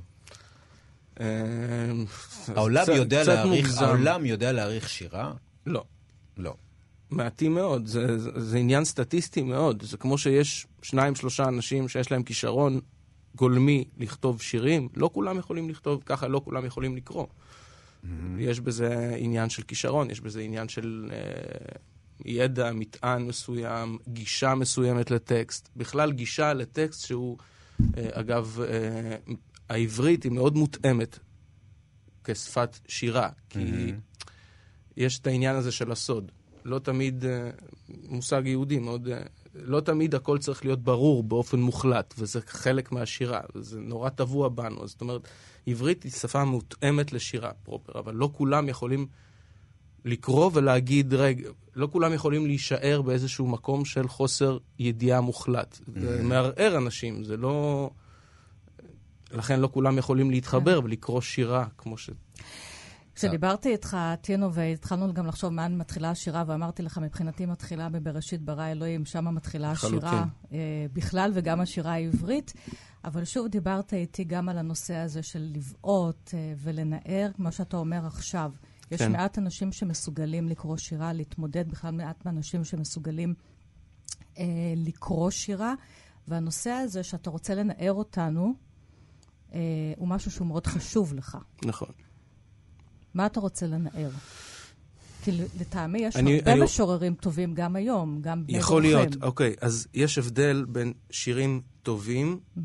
אה. 1.19 1.25
העולם 2.55 4.25
יודע 4.25 4.51
להעריך 4.51 4.89
שירה? 4.89 5.33
לא. 5.65 5.83
לא. 6.37 6.53
מעטים 7.11 7.53
מאוד, 7.53 7.87
זה, 7.87 8.17
זה, 8.17 8.31
זה 8.35 8.57
עניין 8.57 8.85
סטטיסטי 8.85 9.41
מאוד. 9.41 9.83
זה 9.83 9.97
כמו 9.97 10.17
שיש 10.17 10.67
שניים, 10.81 11.15
שלושה 11.15 11.43
אנשים 11.43 11.87
שיש 11.87 12.11
להם 12.11 12.23
כישרון 12.23 12.79
גולמי 13.35 13.85
לכתוב 13.97 14.41
שירים, 14.41 14.89
לא 14.95 15.09
כולם 15.13 15.39
יכולים 15.39 15.69
לכתוב, 15.69 16.03
ככה 16.05 16.27
לא 16.27 16.41
כולם 16.45 16.65
יכולים 16.65 16.95
לקרוא. 16.95 17.25
Mm-hmm. 17.25 18.07
יש 18.39 18.59
בזה 18.59 19.15
עניין 19.17 19.49
של 19.49 19.63
כישרון, 19.63 20.11
יש 20.11 20.21
בזה 20.21 20.41
עניין 20.41 20.69
של 20.69 21.09
אה, 21.11 21.75
ידע, 22.25 22.71
מטען 22.73 23.21
מסוים, 23.23 23.97
גישה 24.07 24.55
מסוימת 24.55 25.11
לטקסט. 25.11 25.69
בכלל 25.75 26.11
גישה 26.11 26.53
לטקסט 26.53 27.05
שהוא, 27.05 27.37
אה, 27.97 28.09
אגב, 28.11 28.59
אה, 28.61 29.15
העברית 29.69 30.23
היא 30.23 30.31
מאוד 30.31 30.55
מותאמת 30.55 31.19
כשפת 32.23 32.79
שירה, 32.87 33.29
כי 33.49 33.59
mm-hmm. 33.59 34.29
יש 34.97 35.19
את 35.19 35.27
העניין 35.27 35.55
הזה 35.55 35.71
של 35.71 35.91
הסוד. 35.91 36.31
לא 36.65 36.79
תמיד, 36.79 37.25
אה, 37.25 37.49
מושג 37.89 38.41
יהודי 38.45 38.79
מאוד, 38.79 39.07
אה, 39.07 39.21
לא 39.53 39.79
תמיד 39.79 40.15
הכל 40.15 40.37
צריך 40.37 40.65
להיות 40.65 40.83
ברור 40.83 41.23
באופן 41.23 41.59
מוחלט, 41.59 42.13
וזה 42.17 42.39
חלק 42.47 42.91
מהשירה, 42.91 43.39
וזה 43.55 43.79
נורא 43.79 44.09
טבוע 44.09 44.49
בנו. 44.49 44.87
זאת 44.87 45.01
אומרת, 45.01 45.21
עברית 45.67 46.03
היא 46.03 46.11
שפה 46.11 46.45
מותאמת 46.45 47.13
לשירה 47.13 47.51
פרופר, 47.63 47.99
אבל 47.99 48.15
לא 48.15 48.29
כולם 48.33 48.69
יכולים 48.69 49.07
לקרוא 50.05 50.51
ולהגיד, 50.53 51.13
רגע, 51.13 51.49
לא 51.75 51.87
כולם 51.91 52.13
יכולים 52.13 52.45
להישאר 52.45 53.01
באיזשהו 53.01 53.47
מקום 53.47 53.85
של 53.85 54.07
חוסר 54.07 54.57
ידיעה 54.79 55.21
מוחלט. 55.21 55.79
זה. 55.95 56.23
מערער 56.23 56.77
אנשים, 56.77 57.23
זה 57.23 57.37
לא... 57.37 57.89
לכן 59.31 59.59
לא 59.59 59.69
כולם 59.71 59.97
יכולים 59.97 60.31
להתחבר 60.31 60.79
כן. 60.79 60.85
ולקרוא 60.85 61.21
שירה 61.21 61.65
כמו 61.77 61.97
ש... 61.97 62.09
כשדיברתי 63.19 63.69
איתך, 63.69 63.97
טינו, 64.21 64.53
והתחלנו 64.53 65.13
גם 65.13 65.25
לחשוב 65.25 65.49
מה 65.49 65.67
מתחילה 65.67 66.09
השירה, 66.09 66.43
ואמרתי 66.47 66.83
לך, 66.83 66.97
מבחינתי 66.97 67.45
מתחילה 67.45 67.89
בבראשית 67.89 68.41
ברא 68.41 68.67
אלוהים, 68.67 69.05
שם 69.05 69.35
מתחילה 69.35 69.71
השירה 69.71 70.25
אה, 70.51 70.57
בכלל 70.93 71.31
וגם 71.33 71.61
השירה 71.61 71.93
העברית. 71.93 72.53
אבל 73.03 73.25
שוב 73.25 73.47
דיברת 73.47 73.93
איתי 73.93 74.23
גם 74.23 74.49
על 74.49 74.57
הנושא 74.57 74.95
הזה 74.95 75.23
של 75.23 75.51
לבעוט 75.55 76.31
אה, 76.33 76.53
ולנער, 76.57 77.31
כמו 77.35 77.51
שאתה 77.51 77.77
אומר 77.77 78.05
עכשיו. 78.05 78.51
יש 78.91 79.01
כן. 79.01 79.11
מעט 79.11 79.37
אנשים 79.37 79.71
שמסוגלים 79.71 80.47
לקרוא 80.47 80.77
שירה, 80.77 81.13
להתמודד 81.13 81.69
בכלל 81.71 81.91
מעט 81.91 82.25
מהאנשים 82.25 82.63
שמסוגלים 82.63 83.33
אה, 84.37 84.43
לקרוא 84.75 85.31
שירה. 85.31 85.73
והנושא 86.27 86.69
הזה 86.69 87.03
שאתה 87.03 87.29
רוצה 87.29 87.55
לנער 87.55 87.93
אותנו, 87.93 88.53
אה, 89.53 89.59
הוא 89.97 90.07
משהו 90.07 90.31
שהוא 90.31 90.47
מאוד 90.47 90.67
חשוב 90.67 91.13
לך. 91.13 91.37
נכון. 91.65 91.89
מה 93.13 93.25
אתה 93.25 93.39
רוצה 93.39 93.67
לנער? 93.67 94.09
כי 95.23 95.31
לטעמי 95.59 95.99
יש 95.99 96.15
אני, 96.15 96.37
הרבה 96.37 96.53
אני... 96.53 96.61
משוררים 96.61 97.13
טובים 97.15 97.53
גם 97.53 97.75
היום, 97.75 98.21
גם 98.21 98.47
בני 98.47 98.57
יכול 98.57 98.83
דורכם. 98.83 98.97
להיות, 98.97 99.23
אוקיי. 99.23 99.55
אז 99.61 99.87
יש 99.93 100.17
הבדל 100.17 100.65
בין 100.69 100.93
שירים 101.11 101.61
טובים, 101.83 102.39
mm-hmm. 102.57 102.61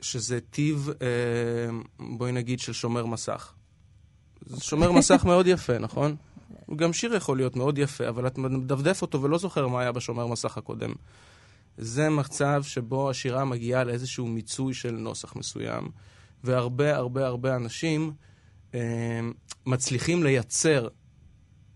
שזה 0.00 0.40
טיב, 0.50 0.88
אה, 1.02 1.06
בואי 2.16 2.32
נגיד, 2.32 2.60
של 2.60 2.72
שומר 2.72 3.06
מסך. 3.06 3.52
שומר 4.58 4.92
מסך 4.92 5.24
מאוד 5.24 5.46
יפה, 5.46 5.78
נכון? 5.78 6.16
גם 6.76 6.92
שיר 6.92 7.14
יכול 7.14 7.36
להיות 7.36 7.56
מאוד 7.56 7.78
יפה, 7.78 8.08
אבל 8.08 8.26
את 8.26 8.38
מדפדף 8.38 9.02
אותו 9.02 9.22
ולא 9.22 9.38
זוכר 9.38 9.68
מה 9.68 9.80
היה 9.80 9.92
בשומר 9.92 10.26
מסך 10.26 10.58
הקודם. 10.58 10.92
זה 11.78 12.10
מצב 12.10 12.62
שבו 12.62 13.10
השירה 13.10 13.44
מגיעה 13.44 13.84
לאיזשהו 13.84 14.26
מיצוי 14.26 14.74
של 14.74 14.90
נוסח 14.90 15.36
מסוים, 15.36 15.88
והרבה 16.44 16.96
הרבה 16.96 17.26
הרבה 17.26 17.56
אנשים 17.56 18.12
מצליחים 19.66 20.22
לייצר 20.22 20.88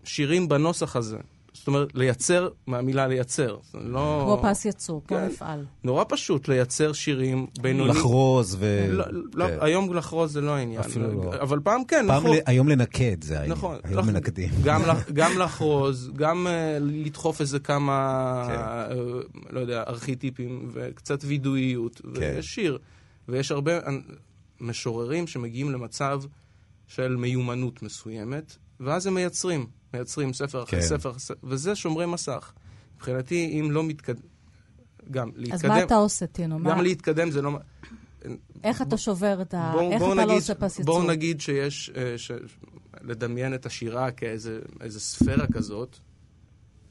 שירים 0.03 0.49
בנוסח 0.49 0.95
הזה. 0.95 1.17
זאת 1.57 1.67
אומרת, 1.67 1.95
לייצר 1.95 2.49
מהמילה 2.67 3.07
לייצר. 3.07 3.57
לא... 3.73 4.21
כמו 4.25 4.49
פס 4.49 4.65
יצור, 4.65 5.01
כמו 5.07 5.17
כן. 5.17 5.27
מפעל. 5.27 5.65
נורא 5.83 6.03
פשוט 6.09 6.47
לייצר 6.47 6.93
שירים 6.93 7.47
בינוניים. 7.61 7.97
לחרוז 7.97 8.55
ו... 8.59 8.85
לא, 8.89 9.05
לא, 9.33 9.47
כן. 9.47 9.57
היום 9.61 9.93
לחרוז 9.93 10.33
זה 10.33 10.41
לא 10.41 10.55
העניין. 10.55 10.79
אפילו 10.79 11.23
לא. 11.23 11.33
אבל 11.41 11.59
פעם 11.63 11.83
כן, 11.83 12.05
פעם 12.07 12.23
לחרוז... 12.23 12.37
ל... 12.37 12.41
היום 12.45 12.67
לנקד 12.67 13.23
זה 13.23 13.39
העניין. 13.39 13.51
נכון. 13.51 13.77
היום 13.83 13.99
לח... 13.99 14.05
מנקדים. 14.05 14.49
גם, 14.63 14.81
גם 15.13 15.37
לחרוז, 15.37 16.11
גם 16.15 16.47
uh, 16.47 16.83
לדחוף 16.83 17.41
איזה 17.41 17.59
כמה, 17.59 18.47
כן. 18.47 18.95
uh, 18.95 19.53
לא 19.53 19.59
יודע, 19.59 19.83
ארכיטיפים, 19.87 20.69
וקצת 20.73 21.19
וידואיות. 21.23 22.01
כן. 22.01 22.33
ויש 22.35 22.45
שיר. 22.45 22.77
ויש 23.27 23.51
הרבה 23.51 23.71
משוררים 24.61 25.27
שמגיעים 25.27 25.71
למצב 25.71 26.21
של 26.87 27.15
מיומנות 27.15 27.81
מסוימת, 27.81 28.57
ואז 28.79 29.07
הם 29.07 29.13
מייצרים. 29.13 29.67
מייצרים 29.93 30.33
ספר 30.33 30.63
אחרי 30.63 30.81
כן. 30.81 30.87
ספר, 30.87 31.11
וזה 31.43 31.75
שומרי 31.75 32.05
מסך. 32.05 32.53
מבחינתי, 32.95 33.59
אם 33.59 33.71
לא 33.71 33.83
מתקדם, 33.83 34.21
גם 35.11 35.31
להתקדם... 35.35 35.53
אז 35.53 35.65
מה 35.65 35.83
אתה 35.83 35.95
עושה, 35.95 36.27
טינו? 36.27 36.57
גם 36.57 36.63
מה... 36.63 36.81
להתקדם 36.81 37.31
זה 37.31 37.41
לא... 37.41 37.59
איך 38.63 38.81
אתה 38.81 38.97
שובר 38.97 39.41
את 39.41 39.53
ה... 39.53 39.71
בוא, 39.73 39.91
איך 39.91 40.01
בוא 40.01 40.13
אתה 40.13 40.15
לא 40.15 40.21
נגיד, 40.21 40.31
לא 40.31 40.37
עושה 40.37 40.55
פס 40.55 40.79
ייצור? 40.79 40.95
בואו 40.95 41.07
נגיד 41.07 41.41
שיש... 41.41 41.91
אה, 41.95 42.17
ש... 42.17 42.31
לדמיין 43.01 43.53
את 43.53 43.65
השירה 43.65 44.11
כאיזה 44.11 44.59
ספירה 44.89 45.47
כזאת, 45.53 45.97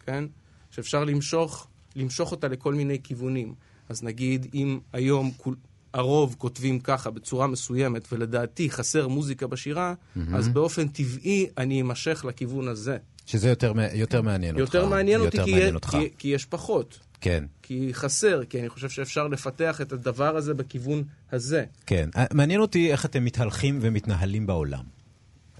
כן? 0.00 0.24
שאפשר 0.70 1.04
למשוך, 1.04 1.68
למשוך 1.96 2.30
אותה 2.30 2.48
לכל 2.48 2.74
מיני 2.74 3.02
כיוונים. 3.02 3.54
אז 3.88 4.02
נגיד, 4.02 4.46
אם 4.54 4.78
היום 4.92 5.30
כול, 5.36 5.56
הרוב 5.92 6.34
כותבים 6.38 6.80
ככה 6.80 7.10
בצורה 7.10 7.46
מסוימת, 7.46 8.12
ולדעתי 8.12 8.70
חסר 8.70 9.08
מוזיקה 9.08 9.46
בשירה, 9.46 9.94
mm-hmm. 9.94 10.20
אז 10.34 10.48
באופן 10.48 10.88
טבעי 10.88 11.46
אני 11.58 11.82
אמשך 11.82 12.24
לכיוון 12.28 12.68
הזה. 12.68 12.96
שזה 13.26 13.48
יותר, 13.48 13.72
יותר 13.92 14.22
מעניין 14.22 14.56
יותר 14.56 14.80
אותך. 14.80 14.90
מעניין 14.90 15.20
יותר 15.20 15.40
אותי, 15.40 15.50
מעניין 15.50 15.70
כי, 15.70 15.74
אותך. 15.74 15.90
כי, 15.90 16.10
כי 16.18 16.28
יש 16.28 16.44
פחות. 16.44 16.98
כן. 17.20 17.44
כי 17.62 17.90
חסר, 17.92 18.44
כי 18.44 18.60
אני 18.60 18.68
חושב 18.68 18.88
שאפשר 18.88 19.28
לפתח 19.28 19.80
את 19.80 19.92
הדבר 19.92 20.36
הזה 20.36 20.54
בכיוון 20.54 21.02
הזה. 21.32 21.64
כן. 21.86 22.08
אה, 22.16 22.24
מעניין 22.32 22.60
אותי 22.60 22.92
איך 22.92 23.06
אתם 23.06 23.24
מתהלכים 23.24 23.78
ומתנהלים 23.82 24.46
בעולם. 24.46 24.84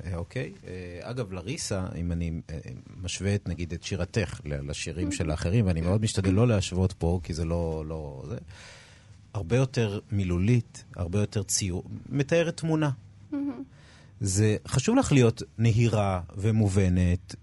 אה, 0.05 0.17
אוקיי? 0.17 0.53
אה, 0.67 0.99
אגב, 1.03 1.33
לריסה, 1.33 1.87
אם 1.97 2.13
אני 2.13 2.33
משווה 3.03 3.35
את, 3.35 3.49
נגיד, 3.49 3.73
את 3.73 3.83
שירתך 3.83 4.41
לשירים 4.45 5.13
של 5.13 5.31
האחרים, 5.31 5.67
ואני 5.67 5.81
מאוד 5.81 6.03
משתדל 6.03 6.31
לא 6.31 6.49
להשוות 6.49 6.93
פה, 6.93 7.21
כי 7.23 7.35
זה 7.35 7.45
לא... 7.45 7.85
לא 7.89 8.25
זה. 8.29 8.37
הרבה 9.37 9.57
יותר 9.57 10.01
מילולית, 10.13 10.85
הרבה 10.97 11.21
יותר 11.21 11.43
ציור, 11.43 11.83
מתארת 12.09 12.57
תמונה. 12.57 12.91
Mm-hmm. 13.33 13.37
זה 14.21 14.57
חשוב 14.69 14.97
לך 14.97 15.13
להיות 15.13 15.43
נהירה 15.59 16.21
ומובנת, 16.37 17.35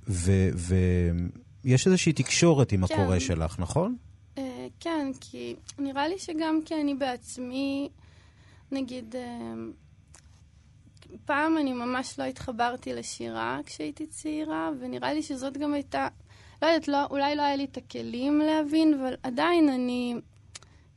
ויש 1.63 1.87
איזושהי 1.87 2.13
תקשורת 2.13 2.71
עם 2.71 2.87
כן. 2.87 2.93
הקורא 2.93 3.19
שלך, 3.19 3.59
נכון? 3.59 3.95
Uh, 4.35 4.39
כן, 4.79 5.07
כי 5.21 5.55
נראה 5.79 6.07
לי 6.07 6.19
שגם 6.19 6.59
כי 6.65 6.75
אני 6.81 6.95
בעצמי, 6.95 7.89
נגיד, 8.71 9.15
uh, 9.15 11.07
פעם 11.25 11.57
אני 11.57 11.73
ממש 11.73 12.19
לא 12.19 12.23
התחברתי 12.23 12.93
לשירה 12.93 13.59
כשהייתי 13.65 14.07
צעירה, 14.07 14.69
ונראה 14.79 15.13
לי 15.13 15.23
שזאת 15.23 15.57
גם 15.57 15.73
הייתה, 15.73 16.07
לא 16.61 16.67
יודעת, 16.67 16.87
לא, 16.87 17.05
אולי 17.09 17.35
לא 17.35 17.41
היה 17.41 17.55
לי 17.55 17.65
את 17.65 17.77
הכלים 17.77 18.39
להבין, 18.39 18.93
אבל 18.93 19.13
עדיין 19.23 19.69
אני, 19.69 20.15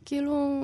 כאילו, 0.04 0.60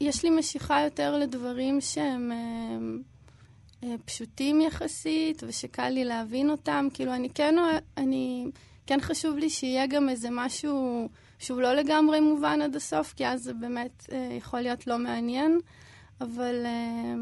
יש 0.00 0.22
לי 0.22 0.30
משיכה 0.30 0.80
יותר 0.80 1.16
לדברים 1.16 1.80
שהם 1.80 2.32
אה, 2.32 3.88
אה, 3.88 3.94
פשוטים 4.04 4.60
יחסית, 4.60 5.42
ושקל 5.46 5.88
לי 5.88 6.04
להבין 6.04 6.50
אותם. 6.50 6.88
כאילו, 6.94 7.14
אני 7.14 7.30
כן, 7.30 7.54
אני, 7.96 8.46
כן 8.86 9.00
חשוב 9.00 9.36
לי 9.36 9.50
שיהיה 9.50 9.86
גם 9.86 10.08
איזה 10.08 10.28
משהו 10.32 11.08
שהוא 11.38 11.60
לא 11.60 11.74
לגמרי 11.74 12.20
מובן 12.20 12.62
עד 12.62 12.76
הסוף, 12.76 13.12
כי 13.12 13.26
אז 13.26 13.42
זה 13.42 13.54
באמת 13.54 14.06
אה, 14.12 14.28
יכול 14.38 14.60
להיות 14.60 14.86
לא 14.86 14.98
מעניין. 14.98 15.60
אבל, 16.20 16.66
אה, 16.66 17.14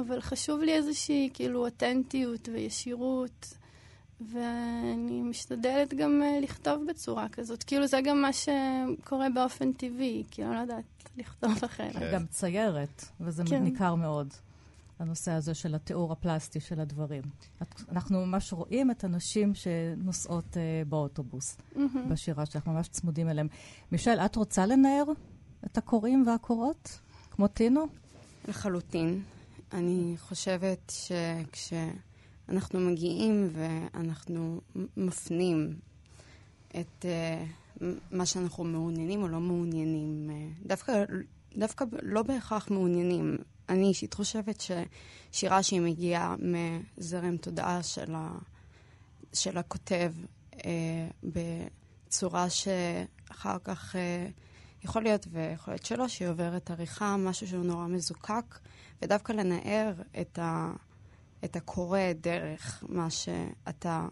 אבל 0.00 0.20
חשוב 0.20 0.60
לי 0.60 0.72
איזושהי, 0.72 1.30
כאילו, 1.34 1.64
אותנטיות 1.64 2.48
וישירות. 2.52 3.54
ואני 4.32 5.22
משתדלת 5.22 5.94
גם 5.94 6.22
uh, 6.22 6.42
לכתוב 6.44 6.86
בצורה 6.88 7.28
כזאת. 7.28 7.62
כאילו, 7.62 7.86
זה 7.86 8.00
גם 8.04 8.22
מה 8.22 8.30
שקורה 8.32 9.26
באופן 9.34 9.72
טבעי, 9.72 10.24
כאילו, 10.30 10.48
אני 10.48 10.56
לא 10.56 10.60
יודעת 10.60 10.84
לכתוב 11.16 11.52
אחרת. 11.64 11.96
כן. 11.96 12.10
גם 12.14 12.26
ציירת, 12.26 13.04
וזה 13.20 13.42
כן. 13.46 13.64
ניכר 13.64 13.94
מאוד, 13.94 14.34
הנושא 14.98 15.32
הזה 15.32 15.54
של 15.54 15.74
התיאור 15.74 16.12
הפלסטי 16.12 16.60
של 16.60 16.80
הדברים. 16.80 17.22
אנחנו 17.92 18.26
ממש 18.26 18.52
רואים 18.52 18.90
את 18.90 19.04
הנשים 19.04 19.54
שנוסעות 19.54 20.54
uh, 20.54 20.88
באוטובוס, 20.88 21.56
mm-hmm. 21.56 21.78
בשירה 22.08 22.46
שלך, 22.46 22.66
ממש 22.66 22.88
צמודים 22.88 23.28
אליהם. 23.28 23.48
מישל, 23.92 24.18
את 24.24 24.36
רוצה 24.36 24.66
לנער 24.66 25.04
את 25.66 25.78
הקוראים 25.78 26.24
והקורות, 26.26 26.98
כמו 27.30 27.48
טינו? 27.48 27.86
לחלוטין. 28.48 29.22
אני 29.72 30.14
חושבת 30.18 30.92
שכש... 30.94 31.72
אנחנו 32.48 32.80
מגיעים 32.80 33.50
ואנחנו 33.52 34.60
מפנים 34.96 35.76
את 36.70 37.04
uh, 37.04 37.84
מה 38.10 38.26
שאנחנו 38.26 38.64
מעוניינים 38.64 39.22
או 39.22 39.28
לא 39.28 39.40
מעוניינים. 39.40 40.30
Uh, 40.30 40.66
דווקא, 40.68 41.04
דווקא 41.56 41.84
לא 42.02 42.22
בהכרח 42.22 42.70
מעוניינים. 42.70 43.36
אני 43.68 43.86
אישית 43.86 44.14
חושבת 44.14 44.60
ששירה 44.60 45.62
שהיא 45.62 45.80
מגיעה 45.80 46.34
מזרם 46.38 47.36
תודעה 47.36 47.82
של, 47.82 48.14
ה, 48.14 48.38
של 49.32 49.58
הכותב 49.58 50.12
uh, 50.52 50.56
בצורה 51.24 52.46
שאחר 52.50 53.58
כך 53.64 53.94
uh, 53.94 53.98
יכול 54.84 55.02
להיות 55.02 55.26
ויכול 55.30 55.74
להיות 55.74 55.84
שלא, 55.84 56.08
שהיא 56.08 56.28
עוברת 56.28 56.70
עריכה, 56.70 57.16
משהו 57.16 57.46
שהוא 57.48 57.64
נורא 57.64 57.86
מזוקק, 57.86 58.58
ודווקא 59.02 59.32
לנער 59.32 59.92
את, 60.20 60.38
ה, 60.38 60.72
את 61.44 61.56
הקורא 61.56 61.98
דרך 62.20 62.84
מה 62.88 63.10
שאתה... 63.10 64.06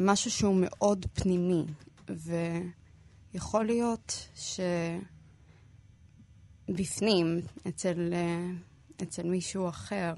משהו 0.00 0.30
שהוא 0.30 0.56
מאוד 0.60 1.06
פנימי, 1.12 1.64
ויכול 3.34 3.64
להיות 3.64 4.28
שבפנים, 6.68 7.40
אצל, 7.68 8.12
אצל 9.02 9.22
מישהו 9.22 9.68
אחר, 9.68 10.14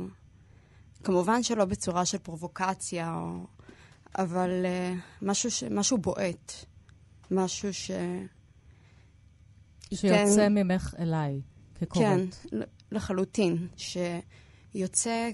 כמובן 1.04 1.42
שלא 1.42 1.64
בצורה 1.64 2.04
של 2.04 2.18
פרובוקציה, 2.18 3.14
או, 3.14 3.46
אבל 4.18 4.50
uh, 4.64 4.68
משהו, 5.22 5.50
ש, 5.50 5.64
משהו 5.64 5.98
בועט, 5.98 6.52
משהו 7.30 7.74
ש... 7.74 7.90
שיוצא 9.94 10.36
כן, 10.36 10.54
ממך 10.54 10.94
אליי, 10.98 11.40
כקורת. 11.74 12.34
כן, 12.50 12.58
לחלוטין. 12.92 13.68
שיוצא, 14.74 15.30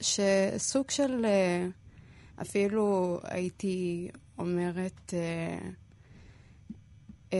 שסוג 0.00 0.90
של, 0.90 1.24
uh, 1.24 2.42
אפילו 2.42 3.18
הייתי 3.24 4.08
אומרת, 4.38 5.14
uh, 5.14 5.64
uh, 7.30 7.34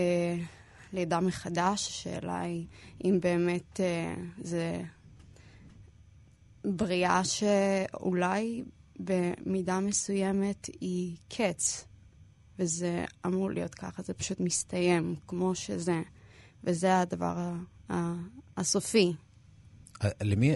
לידה 0.93 1.21
מחדש, 1.21 1.89
השאלה 1.89 2.41
היא 2.41 2.67
אם 3.05 3.19
באמת 3.23 3.81
זה 4.43 4.83
בריאה 6.65 7.25
שאולי 7.25 8.65
במידה 9.01 9.81
מסוימת 9.81 10.71
היא 10.81 11.17
קץ, 11.29 11.85
וזה 12.59 13.05
אמור 13.27 13.51
להיות 13.51 13.75
ככה, 13.75 14.03
זה 14.03 14.15
פשוט 14.15 14.41
מסתיים 14.41 15.17
כמו 15.27 15.55
שזה, 15.55 16.03
וזה 16.65 17.01
הדבר 17.01 17.53
הסופי. 18.57 19.13
למי, 20.23 20.55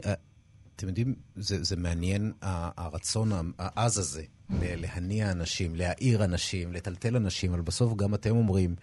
אתם 0.78 0.88
יודעים, 0.88 1.14
זה, 1.36 1.64
זה 1.64 1.76
מעניין 1.76 2.32
הרצון 2.42 3.52
העז 3.58 3.98
הזה 3.98 4.22
להניע 4.60 5.30
אנשים, 5.30 5.76
להעיר 5.76 6.24
אנשים, 6.24 6.72
לטלטל 6.72 7.16
אנשים, 7.16 7.52
אבל 7.52 7.60
בסוף 7.60 7.96
גם 7.96 8.14
אתם 8.14 8.36
אומרים, 8.36 8.74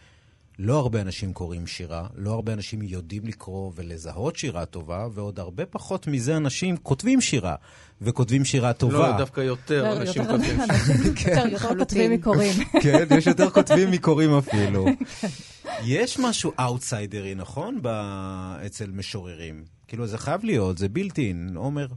לא 0.60 0.80
הרבה 0.80 1.02
אנשים 1.02 1.34
קוראים 1.34 1.68
שירה, 1.68 2.08
לא 2.16 2.32
הרבה 2.32 2.54
אנשים 2.54 2.82
יודעים 2.82 3.26
לקרוא 3.26 3.72
ולזהות 3.76 4.36
שירה 4.36 4.66
טובה, 4.66 5.08
ועוד 5.14 5.40
הרבה 5.40 5.66
פחות 5.66 6.08
מזה 6.08 6.38
אנשים 6.38 6.78
כותבים 6.78 7.22
שירה, 7.22 7.56
וכותבים 8.02 8.46
שירה 8.46 8.74
טובה. 8.74 8.98
לא, 9.12 9.18
דווקא 9.18 9.42
יותר 9.42 9.84
לא, 9.84 9.98
אנשים 9.98 10.26
כותבים 10.26 10.58
שירה. 11.18 11.50
יותר 11.50 11.78
כותבים 11.78 12.12
מקוראים. 12.12 12.54
כן, 12.82 13.06
יש 13.18 13.28
יותר 13.28 13.50
כותבים 13.50 13.92
מקוראים 13.92 14.38
אפילו. 14.38 14.86
יש 15.84 16.20
משהו 16.20 16.52
אאוטסיידרי, 16.60 17.36
נכון? 17.36 17.82
אצל 18.66 18.92
משוררים. 18.92 19.66
כאילו, 19.88 20.08
זה 20.08 20.18
חייב 20.18 20.44
להיות, 20.44 20.78
זה 20.78 20.90
built-in, 20.90 21.52
עומר. 21.56 21.88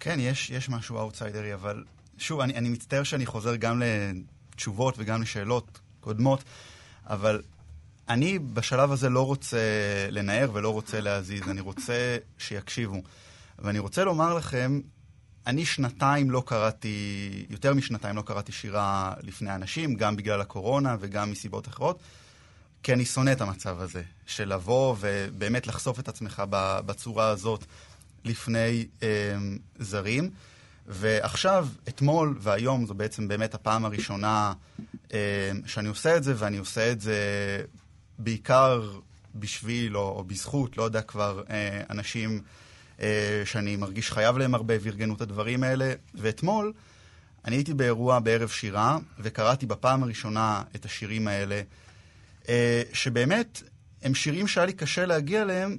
כן, 0.00 0.20
יש, 0.20 0.50
יש 0.50 0.68
משהו 0.68 0.98
אאוטסיידרי, 0.98 1.54
אבל 1.54 1.84
שוב, 2.18 2.40
אני, 2.40 2.54
אני 2.54 2.68
מצטער 2.68 3.02
שאני 3.02 3.26
חוזר 3.26 3.56
גם 3.56 3.82
לתשובות 3.84 4.94
וגם 4.98 5.22
לשאלות 5.22 5.80
קודמות. 6.00 6.44
אבל 7.06 7.42
אני 8.08 8.38
בשלב 8.38 8.92
הזה 8.92 9.08
לא 9.08 9.26
רוצה 9.26 9.58
לנער 10.10 10.50
ולא 10.52 10.70
רוצה 10.70 11.00
להזיז, 11.00 11.42
אני 11.48 11.60
רוצה 11.60 12.16
שיקשיבו. 12.38 13.02
ואני 13.58 13.78
רוצה 13.78 14.04
לומר 14.04 14.34
לכם, 14.34 14.80
אני 15.46 15.64
שנתיים 15.64 16.30
לא 16.30 16.42
קראתי, 16.46 17.46
יותר 17.50 17.74
משנתיים 17.74 18.16
לא 18.16 18.22
קראתי 18.22 18.52
שירה 18.52 19.14
לפני 19.22 19.54
אנשים, 19.54 19.94
גם 19.94 20.16
בגלל 20.16 20.40
הקורונה 20.40 20.96
וגם 21.00 21.30
מסיבות 21.30 21.68
אחרות, 21.68 21.98
כי 22.82 22.92
אני 22.92 23.04
שונא 23.04 23.32
את 23.32 23.40
המצב 23.40 23.80
הזה, 23.80 24.02
של 24.26 24.54
לבוא 24.54 24.96
ובאמת 25.00 25.66
לחשוף 25.66 25.98
את 25.98 26.08
עצמך 26.08 26.42
בצורה 26.86 27.28
הזאת 27.28 27.64
לפני 28.24 28.86
אה, 29.02 29.08
זרים. 29.78 30.30
ועכשיו, 30.86 31.68
אתמול 31.88 32.38
והיום, 32.40 32.86
זו 32.86 32.94
בעצם 32.94 33.28
באמת 33.28 33.54
הפעם 33.54 33.84
הראשונה 33.84 34.52
אה, 35.12 35.50
שאני 35.66 35.88
עושה 35.88 36.16
את 36.16 36.24
זה, 36.24 36.34
ואני 36.36 36.58
עושה 36.58 36.92
את 36.92 37.00
זה 37.00 37.18
בעיקר 38.18 38.90
בשביל 39.34 39.96
או, 39.96 40.00
או 40.18 40.24
בזכות, 40.24 40.76
לא 40.76 40.82
יודע 40.82 41.02
כבר, 41.02 41.42
אה, 41.50 41.82
אנשים 41.90 42.40
אה, 43.00 43.42
שאני 43.44 43.76
מרגיש 43.76 44.12
חייב 44.12 44.38
להם 44.38 44.54
הרבה 44.54 44.74
וארגנו 44.80 45.14
את 45.14 45.20
הדברים 45.20 45.62
האלה. 45.62 45.92
ואתמול 46.14 46.72
אני 47.44 47.56
הייתי 47.56 47.74
באירוע 47.74 48.18
בערב 48.18 48.48
שירה, 48.48 48.98
וקראתי 49.18 49.66
בפעם 49.66 50.02
הראשונה 50.02 50.62
את 50.74 50.84
השירים 50.84 51.28
האלה, 51.28 51.62
שבאמת 52.92 53.62
הם 54.02 54.14
שירים 54.14 54.48
שהיה 54.48 54.66
לי 54.66 54.72
קשה 54.72 55.06
להגיע 55.06 55.42
אליהם, 55.42 55.76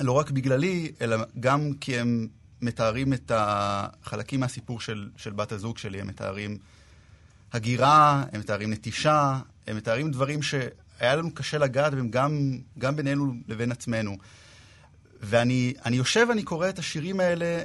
לא 0.00 0.12
רק 0.12 0.30
בגללי, 0.30 0.92
אלא 1.00 1.16
גם 1.40 1.72
כי 1.80 1.98
הם 1.98 2.28
מתארים 2.62 3.12
את 3.12 3.32
החלקים 3.34 4.40
מהסיפור 4.40 4.80
של, 4.80 5.10
של 5.16 5.30
בת 5.30 5.52
הזוג 5.52 5.78
שלי, 5.78 6.00
הם 6.00 6.06
מתארים 6.06 6.58
הגירה, 7.52 8.24
הם 8.32 8.40
מתארים 8.40 8.72
נטישה, 8.72 9.40
הם 9.66 9.76
מתארים 9.76 10.10
דברים 10.10 10.42
שהיה 10.42 11.16
לנו 11.16 11.34
קשה 11.34 11.58
לגעת 11.58 11.94
בהם 11.94 12.10
גם, 12.10 12.58
גם 12.78 12.96
בינינו 12.96 13.34
לבין 13.48 13.72
עצמנו. 13.72 14.16
ואני 15.20 15.74
יושב 15.90 16.26
ואני 16.28 16.42
קורא 16.42 16.68
את 16.68 16.78
השירים 16.78 17.20
האלה, 17.20 17.62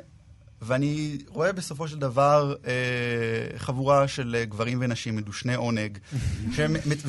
ואני 0.61 1.17
רואה 1.27 1.53
בסופו 1.53 1.87
של 1.87 1.99
דבר 1.99 2.55
אה, 2.67 3.57
חבורה 3.57 4.07
של 4.07 4.43
גברים 4.49 4.77
ונשים 4.81 5.15
מדושני 5.15 5.55
עונג, 5.55 5.97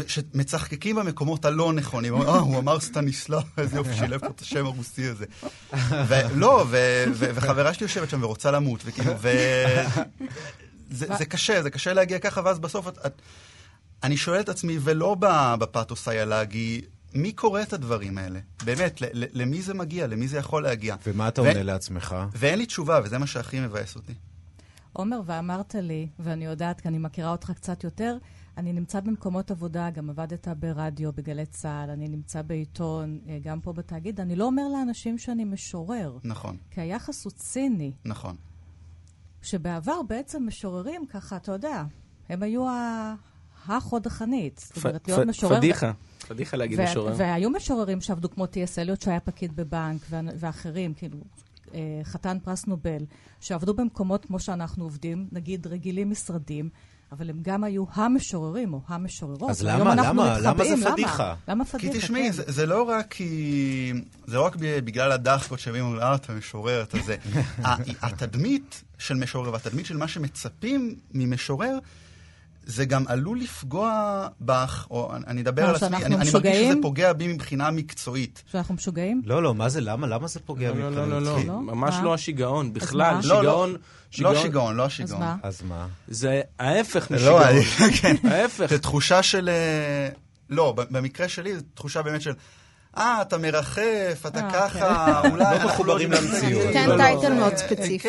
שמצחקקים 0.07 0.97
במקומות 0.97 1.45
הלא 1.45 1.73
נכונים. 1.73 2.15
אה, 2.15 2.39
הוא 2.39 2.59
אמר 2.59 2.81
סטניסלב, 2.81 3.43
איזה 3.59 3.77
יופי 3.77 3.95
שילב 3.95 4.21
פה 4.21 4.27
את 4.27 4.41
השם 4.41 4.67
הרוסי 4.67 5.07
הזה. 5.07 5.27
ולא, 6.09 6.65
וחברה 7.13 7.75
שלי 7.75 7.85
יושבת 7.85 8.11
שם 8.11 8.23
ורוצה 8.23 8.51
למות, 8.51 8.81
וכאילו, 8.85 9.13
ו... 9.21 9.29
זה, 10.91 11.07
זה 11.19 11.25
קשה, 11.25 11.63
זה 11.63 11.71
קשה 11.71 11.93
להגיע 11.93 12.19
ככה, 12.19 12.41
ואז 12.45 12.59
בסוף 12.59 12.89
את, 12.89 12.99
את, 13.07 13.23
אני 14.03 14.17
שואל 14.17 14.41
את 14.41 14.49
עצמי, 14.49 14.79
ולא 14.81 15.17
בפתוס 15.59 16.09
היאלגי, 16.09 16.81
מי 17.17 17.33
קורא 17.33 17.63
את 17.63 17.73
הדברים 17.73 18.19
האלה? 18.19 18.41
באמת, 18.65 19.01
למי 19.13 19.63
זה 19.63 19.75
מגיע? 19.75 20.07
למי 20.07 20.29
זה 20.29 20.39
יכול 20.39 20.63
להגיע? 20.63 20.97
ומה 21.07 21.29
אתה 21.29 21.41
עונה 21.41 21.63
לעצמך? 21.63 22.17
ואין 22.33 22.59
לי 22.59 22.67
תשובה, 22.67 23.01
וזה 23.05 23.19
מה 23.19 23.27
שהכי 23.27 23.61
מבאס 23.61 23.97
אותי. 23.97 24.15
עומר, 24.93 25.21
ואמרת 25.27 25.75
לי, 25.75 26.09
ואני 26.19 26.45
יודעת, 26.45 26.81
כי 26.81 26.89
אני 26.89 26.99
מכירה 26.99 27.31
אותך 27.31 27.51
קצת 27.51 27.85
יותר, 27.85 28.17
אני 28.57 28.73
נמצא 28.73 29.01
במקומות 29.01 29.51
עבודה, 29.51 29.91
גם 29.91 30.11
עבדת 30.11 30.49
ברדיו, 30.49 31.13
בגלי 31.13 31.47
צה"ל, 31.47 31.91
אני 31.91 32.09
נמצא 32.09 32.43
בעיתון, 32.43 33.19
אה, 33.29 33.39
גם 33.43 33.61
פה 33.61 33.73
בתאגיד. 33.73 34.21
אני 34.21 34.37
לא 34.37 34.45
אומר 34.45 34.63
לאנשים 34.73 35.19
שאני 35.19 35.45
משורר. 35.45 36.19
נכון. 36.25 36.57
כי 36.71 36.81
היחס 36.81 37.25
הוא 37.25 37.33
ציני. 37.33 37.93
נכון. 38.05 38.37
שבעבר 39.43 40.03
בעצם 40.03 40.47
משוררים 40.47 41.07
ככה, 41.07 41.37
אתה 41.37 41.53
יודע, 41.53 41.85
הם 42.29 42.43
היו 42.43 42.67
החוד 43.69 44.07
החנית. 44.07 44.71
זאת 44.75 44.85
אומרת, 44.85 45.09
להיות 45.09 45.27
משורר... 45.27 45.57
פדיחה. 45.57 45.93
פדיחה 46.29 46.57
להגיד 46.57 46.81
משורר. 46.81 47.15
והיו 47.17 47.51
משוררים 47.51 48.01
שעבדו 48.01 48.31
כמו 48.31 48.47
טי.אס. 48.47 48.79
אליוט, 48.79 49.03
שהיה 49.03 49.21
פקיד 49.21 49.57
בבנק, 49.57 50.01
ואחרים, 50.11 50.95
כאילו, 50.95 51.19
אה, 51.75 52.01
חתן 52.05 52.39
פרס 52.45 52.67
נובל, 52.67 53.05
שעבדו 53.41 53.75
במקומות 53.75 54.25
כמו 54.25 54.41
שאנחנו 54.41 54.85
עובדים, 54.85 55.29
נגיד 55.33 55.67
רגילים 55.67 56.11
משרדים, 56.11 56.69
אבל 57.13 57.31
הם 57.31 57.39
גם 57.43 57.65
היו 57.65 57.85
המשוררים 57.93 58.75
או 58.75 58.81
המשוררות. 58.87 59.51
אז 59.51 59.63
למה, 59.63 59.95
למה, 59.95 60.39
למה 60.41 60.65
זה 60.65 60.91
פדיחה? 60.91 61.35
למה 61.49 61.65
פדיחה? 61.65 61.93
כי 61.93 61.99
תשמעי, 61.99 62.27
כן. 62.27 62.33
זה, 62.33 62.43
זה 62.47 62.67
לא 62.67 62.83
רק 62.83 63.07
כי... 63.11 63.93
זה 64.27 64.37
לא 64.37 64.47
רק 64.47 64.57
בגלל 64.61 65.13
הדחקות 65.13 65.61
שאומרים, 65.61 65.99
אה, 65.99 66.15
אתה 66.15 66.33
משורר, 66.33 66.83
אתה 66.83 66.99
זה. 67.05 67.17
התדמית 68.03 68.83
של 68.99 69.15
משורר 69.15 69.53
והתדמית 69.53 69.87
של 69.87 69.97
מה 69.97 70.09
שמצפים 70.09 70.97
ממשורר, 71.15 71.79
זה 72.67 72.85
גם 72.85 73.05
עלול 73.07 73.41
לפגוע 73.41 74.27
בך, 74.41 74.87
או 74.91 75.13
אני 75.27 75.41
אדבר 75.41 75.69
על 75.69 75.75
עצמי, 75.75 75.97
אני, 75.97 76.05
אני 76.05 76.31
מרגיש 76.33 76.57
שזה 76.57 76.75
פוגע 76.83 77.13
בי 77.13 77.29
מבחינה 77.29 77.71
מקצועית. 77.71 78.43
שאנחנו 78.53 78.75
משוגעים? 78.75 79.23
לא, 79.25 79.43
לא, 79.43 79.55
מה 79.55 79.69
זה, 79.69 79.81
למה? 79.81 80.07
למה 80.07 80.27
זה 80.27 80.41
פוגע 80.41 80.69
לא, 80.69 80.79
לא 80.79 80.89
מבחינה 80.89 81.07
לא, 81.07 81.23
לא, 81.23 81.37
לא, 81.37 81.45
לא, 81.47 81.61
ממש 81.61 81.95
לא 82.03 82.15
השיגעון, 82.15 82.73
בכלל, 82.73 83.23
שיגעון... 83.23 83.77
לא 84.19 84.43
שיגעון, 84.43 84.77
לא 84.77 84.89
שיגעון. 84.89 85.23
אז 85.43 85.63
מה? 85.63 85.87
זה 86.09 86.41
ההפך 86.59 87.11
משיגעון. 87.11 87.43
כן. 88.01 88.15
ההפך. 88.25 88.67
זה 88.71 88.79
תחושה 88.79 89.23
של... 89.23 89.49
אה, 89.49 90.09
לא, 90.51 90.75
במקרה 90.91 91.29
שלי, 91.29 91.57
זו 91.57 91.63
תחושה 91.75 92.03
באמת 92.03 92.23
של... 92.23 92.33
אה, 92.97 93.23
אתה 93.23 93.39
מרחף, 93.39 94.23
אתה 94.27 94.51
ככה, 94.53 95.21
אולי... 95.31 95.59
לא 95.59 95.67
מחוברים 95.67 96.13
למציאות. 96.13 96.73
תן 96.73 96.97
טייטל 96.97 97.33
מאוד 97.33 97.57
ספציפי. 97.57 98.09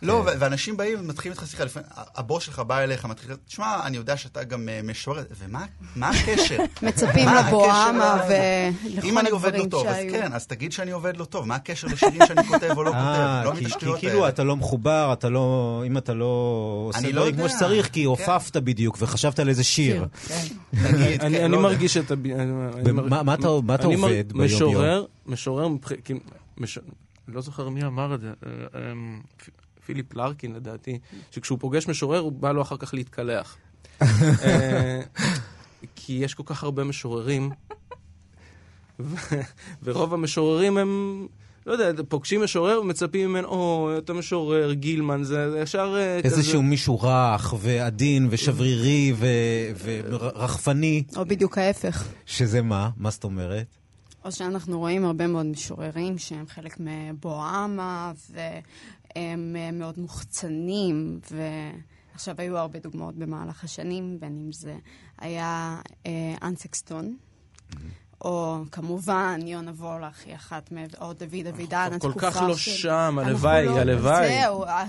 כן. 0.00 0.06
לא, 0.06 0.22
ואנשים 0.38 0.76
באים 0.76 1.00
ומתחילים 1.00 1.32
איתך 1.32 1.46
שיחה, 1.50 1.64
לפעמים, 1.64 1.88
הבוס 1.96 2.42
שלך 2.44 2.58
בא 2.58 2.78
אליך, 2.78 3.04
מתחיל, 3.04 3.30
תשמע, 3.46 3.86
אני 3.86 3.96
יודע 3.96 4.16
שאתה 4.16 4.44
גם 4.44 4.68
אה, 4.68 4.80
משורר, 4.84 5.24
ומה 5.38 5.66
הקשר? 6.08 6.56
מצפים 6.82 7.28
לבואמה 7.28 8.22
ולכל 8.28 9.06
אם 9.06 9.18
אני 9.18 9.30
עובד 9.30 9.56
לא 9.56 9.64
טוב, 9.70 9.86
אז 9.86 9.96
כן, 10.10 10.32
אז 10.32 10.46
תגיד 10.46 10.72
שאני 10.72 10.90
עובד 10.90 11.16
לא 11.16 11.24
טוב, 11.24 11.46
מה 11.46 11.54
הקשר 11.54 11.88
לשירים 11.88 12.20
שאני 12.26 12.44
כותב 12.48 12.70
או 12.76 12.82
לא 12.84 12.90
כותב? 13.00 13.42
לא 13.44 13.52
כי 13.78 13.98
כאילו 13.98 14.28
אתה 14.28 14.44
לא 14.44 14.56
מחובר, 14.56 15.10
אתה 15.12 15.28
לא, 15.28 15.82
אם 15.86 15.98
אתה 15.98 16.14
לא 16.14 16.26
עושה 16.88 17.12
דברים 17.12 17.36
כמו 17.36 17.48
שצריך, 17.48 17.88
כי 17.88 18.04
עופפת 18.04 18.56
בדיוק 18.56 18.96
וחשבת 19.00 19.38
על 19.38 19.48
איזה 19.48 19.64
שיר. 19.64 20.06
אני 21.20 21.56
מרגיש 21.56 21.96
את 21.96 22.10
ה... 22.10 22.14
מה 23.22 23.34
אתה 23.34 23.46
עובד 23.46 23.82
ביום-יום? 23.82 24.44
משורר, 24.44 25.04
משורר, 25.26 25.68
לא 27.28 27.40
זוכר 27.40 27.68
מי 27.68 27.84
אמר 27.84 28.14
את 28.14 28.20
זה, 28.20 28.28
אה, 28.46 28.92
אמ, 28.92 29.20
פיליפ 29.86 30.14
לרקין 30.14 30.54
לדעתי, 30.54 30.98
שכשהוא 31.30 31.58
פוגש 31.58 31.88
משורר 31.88 32.18
הוא 32.18 32.32
בא 32.32 32.52
לו 32.52 32.62
אחר 32.62 32.76
כך 32.76 32.94
להתקלח. 32.94 33.56
אה, 34.02 35.00
כי 35.96 36.12
יש 36.12 36.34
כל 36.34 36.42
כך 36.46 36.62
הרבה 36.64 36.84
משוררים, 36.84 37.50
ורוב 39.82 40.14
המשוררים 40.14 40.78
הם... 40.78 41.26
לא 41.66 41.72
יודע, 41.72 42.02
פוגשים 42.08 42.42
משורר 42.42 42.80
ומצפים 42.80 43.30
ממנו, 43.30 43.48
או, 43.48 43.90
אתה 43.98 44.12
משורר, 44.12 44.72
גילמן, 44.72 45.24
זה 45.24 45.58
ישר 45.62 45.94
אה, 45.98 46.22
כזה... 46.22 46.36
איזשהו 46.36 46.62
מישהו 46.62 47.00
רך 47.00 47.54
ועדין 47.58 48.28
ושברירי 48.30 49.12
ורחפני. 49.78 51.02
או 51.16 51.24
בדיוק 51.24 51.58
ההפך. 51.58 52.04
שזה 52.26 52.62
מה? 52.62 52.90
מה 52.96 53.10
זאת 53.10 53.24
אומרת? 53.24 53.66
או 54.24 54.32
שאנחנו 54.32 54.78
רואים 54.78 55.04
הרבה 55.04 55.26
מאוד 55.26 55.46
משוררים 55.46 56.18
שהם 56.18 56.44
חלק 56.48 56.76
מבואמה, 56.80 58.12
והם 59.16 59.56
אה, 59.58 59.70
מאוד 59.72 59.98
מוחצנים, 59.98 61.20
ועכשיו 62.12 62.34
היו 62.38 62.58
הרבה 62.58 62.78
דוגמאות 62.78 63.14
במהלך 63.14 63.64
השנים, 63.64 64.20
בין 64.20 64.38
אם 64.44 64.52
זה 64.52 64.76
היה 65.18 65.80
אה, 66.06 66.34
אנסקסטון. 66.42 67.16
Mm-hmm. 67.16 67.76
או 68.20 68.56
כמובן 68.72 69.40
יונה 69.44 69.70
וולך 69.70 70.26
היא 70.26 70.34
אחת 70.34 70.72
מהם, 70.72 70.86
או 71.00 71.12
דוד 71.12 71.46
אבידן, 71.48 71.90
התקופה 71.92 72.14
של... 72.14 72.20
כל 72.20 72.30
כך 72.30 72.42
לא 72.48 72.56
שם, 72.56 73.18
הלוואי, 73.20 73.66
לא- 73.66 73.78
הלוואי. 73.78 74.28
זהו, 74.28 74.64
אה, 74.64 74.84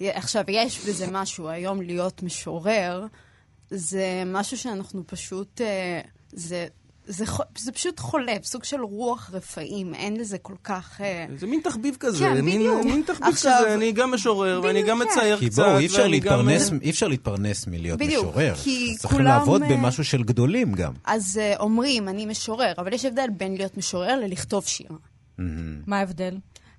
עכשיו, 0.00 0.44
יש 0.48 0.88
בזה 0.88 1.06
משהו, 1.12 1.48
היום 1.48 1.80
להיות 1.82 2.22
משורר, 2.22 3.06
זה 3.70 4.22
משהו 4.26 4.58
שאנחנו 4.58 5.02
פשוט, 5.06 5.60
זה 6.32 6.66
זה, 7.06 7.24
זה 7.58 7.72
פשוט 7.72 8.00
חולף, 8.00 8.44
סוג 8.44 8.64
של 8.64 8.80
רוח 8.80 9.30
רפאים, 9.32 9.94
אין 9.94 10.16
לזה 10.16 10.38
כל 10.38 10.54
כך... 10.64 11.00
אה, 11.00 11.26
זה 11.38 11.46
מין 11.46 11.60
תחביב 11.64 11.96
כזה, 12.00 12.18
כן, 12.18 12.40
מין, 12.40 12.58
בדיוק. 12.58 12.84
מין 12.84 13.02
תחביב 13.06 13.28
עכשיו, 13.28 13.58
כזה, 13.60 13.74
אני 13.74 13.92
גם 13.92 14.14
משורר 14.14 14.60
ואני 14.64 14.82
גם 14.82 14.98
כן. 14.98 15.08
מצייר 15.08 15.36
קצת. 15.36 15.44
כי 15.44 15.50
בואו, 15.50 15.78
אי 15.78 15.86
אפשר, 15.86 16.06
להתפרנס, 16.06 16.70
גם... 16.70 16.78
אי 16.82 16.90
אפשר 16.90 17.08
להתפרנס 17.08 17.66
מלהיות 17.66 17.98
בדיוק, 17.98 18.26
משורר. 18.26 18.54
כי 18.54 18.94
צריך 18.98 19.12
כולם... 19.12 19.24
לעבוד 19.24 19.62
אה, 19.62 19.68
במשהו 19.68 20.04
של 20.04 20.22
גדולים 20.22 20.72
גם. 20.72 20.92
אז 21.04 21.40
uh, 21.56 21.60
אומרים, 21.60 22.08
אני 22.08 22.26
משורר, 22.26 22.72
אבל 22.78 22.92
יש 22.92 23.04
הבדל 23.04 23.26
בין 23.36 23.56
להיות 23.56 23.76
משורר 23.76 24.20
ללכתוב 24.20 24.66
שיר. 24.66 24.90
מה 25.86 25.98
ההבדל? 25.98 26.36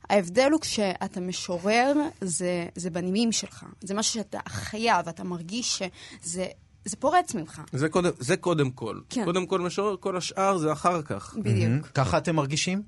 ההבדל 0.10 0.50
הוא 0.52 0.62
כשאתה 0.62 1.20
משורר, 1.20 1.94
זה, 2.22 2.66
זה 2.76 2.90
בנימים 2.90 3.32
שלך. 3.32 3.66
זה 3.82 3.94
משהו 3.94 4.14
שאתה 4.14 4.40
חייב, 4.48 5.08
אתה 5.08 5.24
מרגיש 5.24 5.82
שזה 6.24 6.46
זה 6.86 6.98
פורץ 6.98 7.36
ממך. 7.36 7.62
זה 7.74 7.90
קודם, 7.90 8.12
זה 8.20 8.38
קודם 8.38 8.72
כל. 8.72 9.00
כן. 9.10 9.26
קודם 9.26 9.46
כל 9.46 9.62
משורר, 9.62 9.96
כל 10.00 10.18
השאר 10.18 10.58
זה 10.58 10.72
אחר 10.72 11.02
כך. 11.02 11.36
בדיוק. 11.36 11.88
ככה 11.88 12.18
אתם 12.18 12.36
מרגישים? 12.36 12.82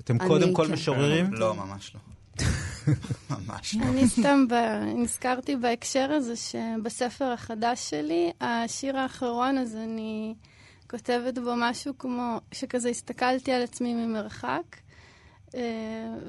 אתם 0.00 0.18
קודם 0.18 0.54
כל 0.54 0.66
כן. 0.66 0.72
משוררים? 0.72 1.34
לא, 1.34 1.54
ממש 1.54 1.94
לא. 1.94 2.00
ממש 3.30 3.74
לא. 3.74 3.86
אני 3.86 4.08
סתם 4.08 4.44
נזכרתי 4.96 5.56
בהקשר 5.56 6.12
הזה 6.12 6.34
שבספר 6.36 7.24
החדש 7.24 7.90
שלי, 7.90 8.32
השיר 8.40 8.96
האחרון, 8.98 9.58
אז 9.58 9.76
אני 9.76 10.34
כותבת 10.90 11.38
בו 11.38 11.54
משהו 11.56 11.98
כמו, 11.98 12.40
שכזה 12.52 12.88
הסתכלתי 12.88 13.52
על 13.52 13.62
עצמי 13.62 13.94
ממרחק, 13.94 14.76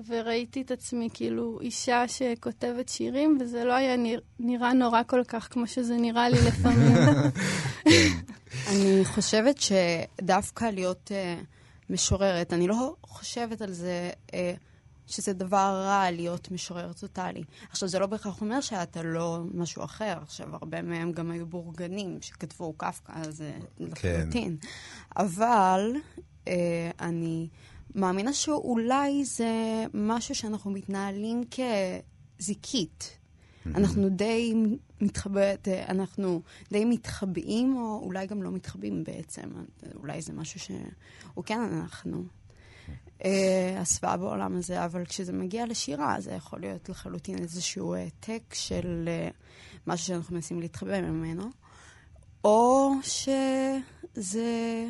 וראיתי 0.07 0.61
את 0.61 0.71
עצמי 0.71 1.09
כאילו 1.13 1.59
אישה 1.61 2.07
שכותבת 2.07 2.89
שירים, 2.89 3.37
וזה 3.41 3.63
לא 3.63 3.73
היה 3.73 3.95
נראה 4.39 4.73
נורא 4.73 5.01
כל 5.07 5.23
כך 5.27 5.47
כמו 5.51 5.67
שזה 5.67 5.95
נראה 5.95 6.29
לי 6.29 6.37
לפעמים. 6.47 6.97
אני 8.71 9.05
חושבת 9.05 9.55
שדווקא 9.57 10.65
להיות 10.65 11.11
uh, 11.11 11.45
משוררת, 11.89 12.53
אני 12.53 12.67
לא 12.67 12.95
חושבת 13.03 13.61
על 13.61 13.71
זה 13.71 14.09
uh, 14.27 14.33
שזה 15.07 15.33
דבר 15.33 15.83
רע 15.85 16.11
להיות 16.11 16.51
משורר 16.51 16.93
טוטאלי. 16.93 17.43
עכשיו, 17.69 17.89
זה 17.89 17.99
לא 17.99 18.07
בהכרח 18.07 18.41
אומר 18.41 18.61
שאתה 18.61 19.03
לא 19.03 19.39
משהו 19.53 19.83
אחר. 19.83 20.17
עכשיו, 20.21 20.55
הרבה 20.55 20.81
מהם 20.81 21.11
גם 21.11 21.31
היו 21.31 21.45
בורגנים 21.45 22.17
שכתבו 22.21 22.73
קפקא, 22.73 23.31
זה 23.31 23.51
כן. 23.77 23.85
לחלוטין. 23.85 24.57
אבל 25.17 25.91
uh, 26.45 26.49
אני... 26.99 27.47
מאמינה 27.97 28.33
שאולי 28.33 29.25
זה 29.25 29.51
משהו 29.93 30.35
שאנחנו 30.35 30.71
מתנהלים 30.71 31.43
כזיקית. 32.39 33.17
אנחנו 33.65 34.09
די 34.09 34.53
מתחבאת, 35.01 35.67
אנחנו 35.67 36.41
די 36.71 36.85
מתחבאים, 36.85 37.77
או 37.77 37.99
אולי 38.03 38.27
גם 38.27 38.43
לא 38.43 38.51
מתחבאים 38.51 39.03
בעצם. 39.03 39.49
אולי 39.95 40.21
זה 40.21 40.33
משהו 40.33 40.59
שהוא 40.59 41.43
כן 41.45 41.59
אנחנו. 41.61 42.23
אה, 43.25 43.77
הסוואה 43.81 44.17
בעולם 44.17 44.55
הזה, 44.55 44.85
אבל 44.85 45.05
כשזה 45.05 45.33
מגיע 45.33 45.65
לשירה, 45.65 46.15
זה 46.19 46.31
יכול 46.31 46.59
להיות 46.59 46.89
לחלוטין 46.89 47.37
איזשהו 47.37 47.95
העתק 47.95 48.53
של 48.53 49.05
אה, 49.07 49.29
משהו 49.87 50.07
שאנחנו 50.07 50.35
מנסים 50.35 50.59
להתחבא 50.59 51.01
ממנו, 51.01 51.49
או 52.43 52.91
שזה 53.01 54.85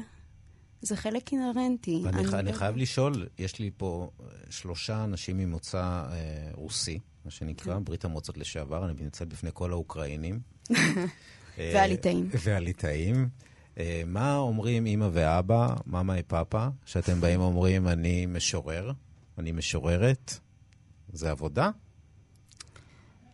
זה 0.81 0.95
חלק 0.95 1.31
אינהרנטי. 1.31 2.01
ואני 2.03 2.19
אני, 2.19 2.39
אני 2.39 2.51
לא- 2.51 2.57
חייב 2.57 2.77
לשאול, 2.77 3.27
יש 3.39 3.59
לי 3.59 3.71
פה 3.77 4.09
אה, 4.19 4.25
שלושה 4.49 5.03
אנשים 5.03 5.37
ממוצא 5.37 5.81
אה, 6.11 6.13
רוסי, 6.53 6.99
מה 7.25 7.31
שנקרא, 7.31 7.73
כן. 7.73 7.83
ברית 7.83 8.05
המועצות 8.05 8.37
לשעבר, 8.37 8.85
אני 8.85 8.93
מתנצל 8.93 9.25
בפני 9.25 9.49
כל 9.53 9.71
האוקראינים. 9.71 10.39
אה, 10.71 11.71
והליטאים. 11.75 12.29
והליטאים. 12.43 13.29
אה, 13.77 14.01
מה 14.05 14.37
אומרים 14.37 14.85
אימא 14.85 15.09
ואבא, 15.11 15.75
מאמא 15.85 16.13
ופאפה, 16.19 16.67
שאתם 16.85 17.21
באים 17.21 17.39
ואומרים, 17.41 17.87
אני 17.87 18.25
משורר, 18.25 18.91
אני 19.37 19.51
משוררת? 19.51 20.33
זה 21.13 21.31
עבודה? 21.31 21.69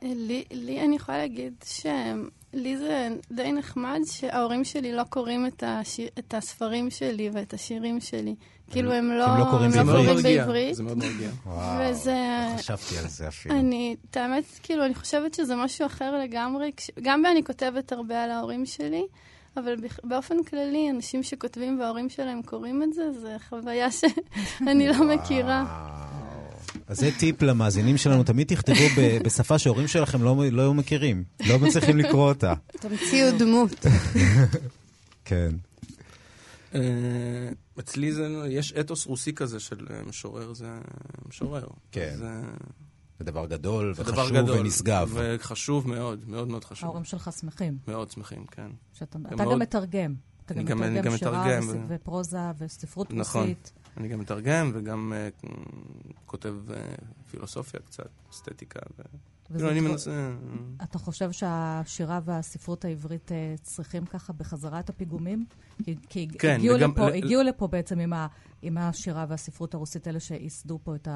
לי, 0.02 0.44
לי 0.52 0.86
אני 0.86 0.96
יכולה 0.96 1.18
להגיד 1.18 1.54
שהם 1.66 2.30
לי 2.54 2.78
זה 2.78 3.08
די 3.32 3.52
נחמד 3.52 4.00
שההורים 4.06 4.64
שלי 4.64 4.92
לא 4.92 5.04
קוראים 5.04 5.46
את, 5.46 5.64
השיר, 5.68 6.08
את 6.20 6.34
הספרים 6.34 6.90
שלי 6.90 7.30
ואת 7.34 7.54
השירים 7.54 8.00
שלי. 8.00 8.36
כאילו 8.72 8.94
הם 8.94 9.12
לא, 9.12 9.26
הם 9.26 9.40
לא 9.40 9.46
קוראים 9.52 9.72
בעברית. 9.72 10.24
בעברית. 10.24 10.76
זה 10.76 10.84
מאוד 10.84 10.98
מרגיע. 10.98 11.30
וואו, 11.46 11.92
וזה... 11.92 12.16
לא 12.54 12.58
חשבתי 12.58 12.98
על 12.98 13.08
זה 13.08 13.28
אפילו. 13.28 13.56
אני, 13.56 13.96
את 14.10 14.18
האמת, 14.18 14.44
כאילו, 14.64 14.86
אני 14.86 14.96
חושבת 14.96 15.34
שזה 15.34 15.56
משהו 15.56 15.86
אחר 15.86 16.18
לגמרי. 16.18 16.72
גם 17.02 17.26
אני 17.26 17.44
כותבת 17.44 17.92
הרבה 17.92 18.24
על 18.24 18.32
ההורים 18.32 18.66
שלי, 18.66 19.04
אבל 19.58 19.76
באופן 20.04 20.44
כללי, 20.44 20.90
אנשים 20.90 21.24
שכותבים 21.24 21.80
וההורים 21.80 22.10
שלהם 22.10 22.42
קוראים 22.42 22.84
את 22.84 22.94
זה, 22.94 23.12
זה 23.12 23.36
חוויה 23.50 23.92
שאני 23.92 24.88
לא 24.92 25.16
מכירה. 25.16 25.66
אז 26.88 26.98
זה 26.98 27.10
טיפ 27.20 27.42
למאזינים 27.42 27.98
שלנו, 27.98 28.24
תמיד 28.24 28.48
תכתבו 28.48 28.84
בשפה 29.26 29.60
שההורים 29.60 29.88
שלכם 29.88 30.24
לא, 30.24 30.44
לא 30.52 30.62
היו 30.62 30.74
מכירים, 30.74 31.24
לא 31.48 31.60
מצליחים 31.60 31.98
לקרוא 31.98 32.30
אותה. 32.30 32.54
תמציאו 32.68 33.38
דמות. 33.38 33.72
כן. 35.26 35.56
אה, 36.76 36.80
אצלי 37.80 38.12
זה, 38.12 38.28
יש 38.50 38.74
אתוס 38.74 39.06
רוסי 39.06 39.34
כזה 39.34 39.60
של 39.60 39.88
אה, 39.90 40.02
משורר, 40.08 40.54
זה 40.54 40.68
משורר. 41.28 41.68
כן. 41.92 42.14
זה... 42.18 42.42
זה 43.20 43.26
דבר 43.26 43.46
גדול 43.46 43.94
וחשוב 43.96 44.32
גדול, 44.34 44.60
ונשגב. 44.60 45.10
וחשוב 45.14 45.90
מאוד, 45.90 46.30
מאוד 46.30 46.48
מאוד 46.48 46.64
חשוב. 46.64 46.86
ההורים 46.86 47.04
שלך 47.04 47.30
שמחים. 47.40 47.78
מאוד 47.88 48.12
שמחים, 48.12 48.46
כן. 48.52 48.72
שאתה, 48.94 49.18
אתה 49.28 49.36
מאוד... 49.36 49.54
גם 49.54 49.60
מתרגם. 49.60 50.14
אתה 50.46 50.54
גם 50.54 50.82
מתרגם 50.82 51.18
שירה 51.18 51.60
ופרוזה 51.88 52.38
וספרות 52.58 53.14
נכון. 53.14 53.42
רוסית. 53.42 53.72
אני 53.98 54.08
גם 54.08 54.20
מתרגם 54.20 54.72
וגם 54.74 55.14
uh, 55.14 55.48
כותב 56.26 56.56
uh, 56.68 56.74
פילוסופיה 57.32 57.80
קצת, 57.80 58.10
אסתטיקה. 58.32 58.80
ו... 59.00 59.04
כאילו 59.56 59.70
אני 59.70 59.80
מנסה... 59.80 60.12
אה. 60.12 60.34
אתה 60.84 60.98
חושב 60.98 61.32
שהשירה 61.32 62.20
והספרות 62.26 62.86
העברית 62.86 63.32
uh, 63.32 63.62
צריכים 63.62 64.06
ככה 64.06 64.34
בחזרה 64.34 64.80
את 64.80 64.90
הפיגומים? 64.90 65.46
כי, 65.84 65.96
כי 66.10 66.28
כן, 66.40 66.56
הגיעו, 66.56 66.76
וגם... 66.76 66.92
לפה, 66.92 67.10
ל... 67.10 67.14
הגיעו 67.14 67.44
לפה 67.44 67.68
בעצם 67.68 68.00
עם, 68.00 68.14
ה, 68.14 68.28
עם 68.62 68.78
השירה 68.78 69.26
והספרות 69.30 69.74
הרוסית, 69.74 70.08
אלה 70.08 70.20
שייסדו 70.20 70.80
פה 70.84 70.96
את 70.96 71.08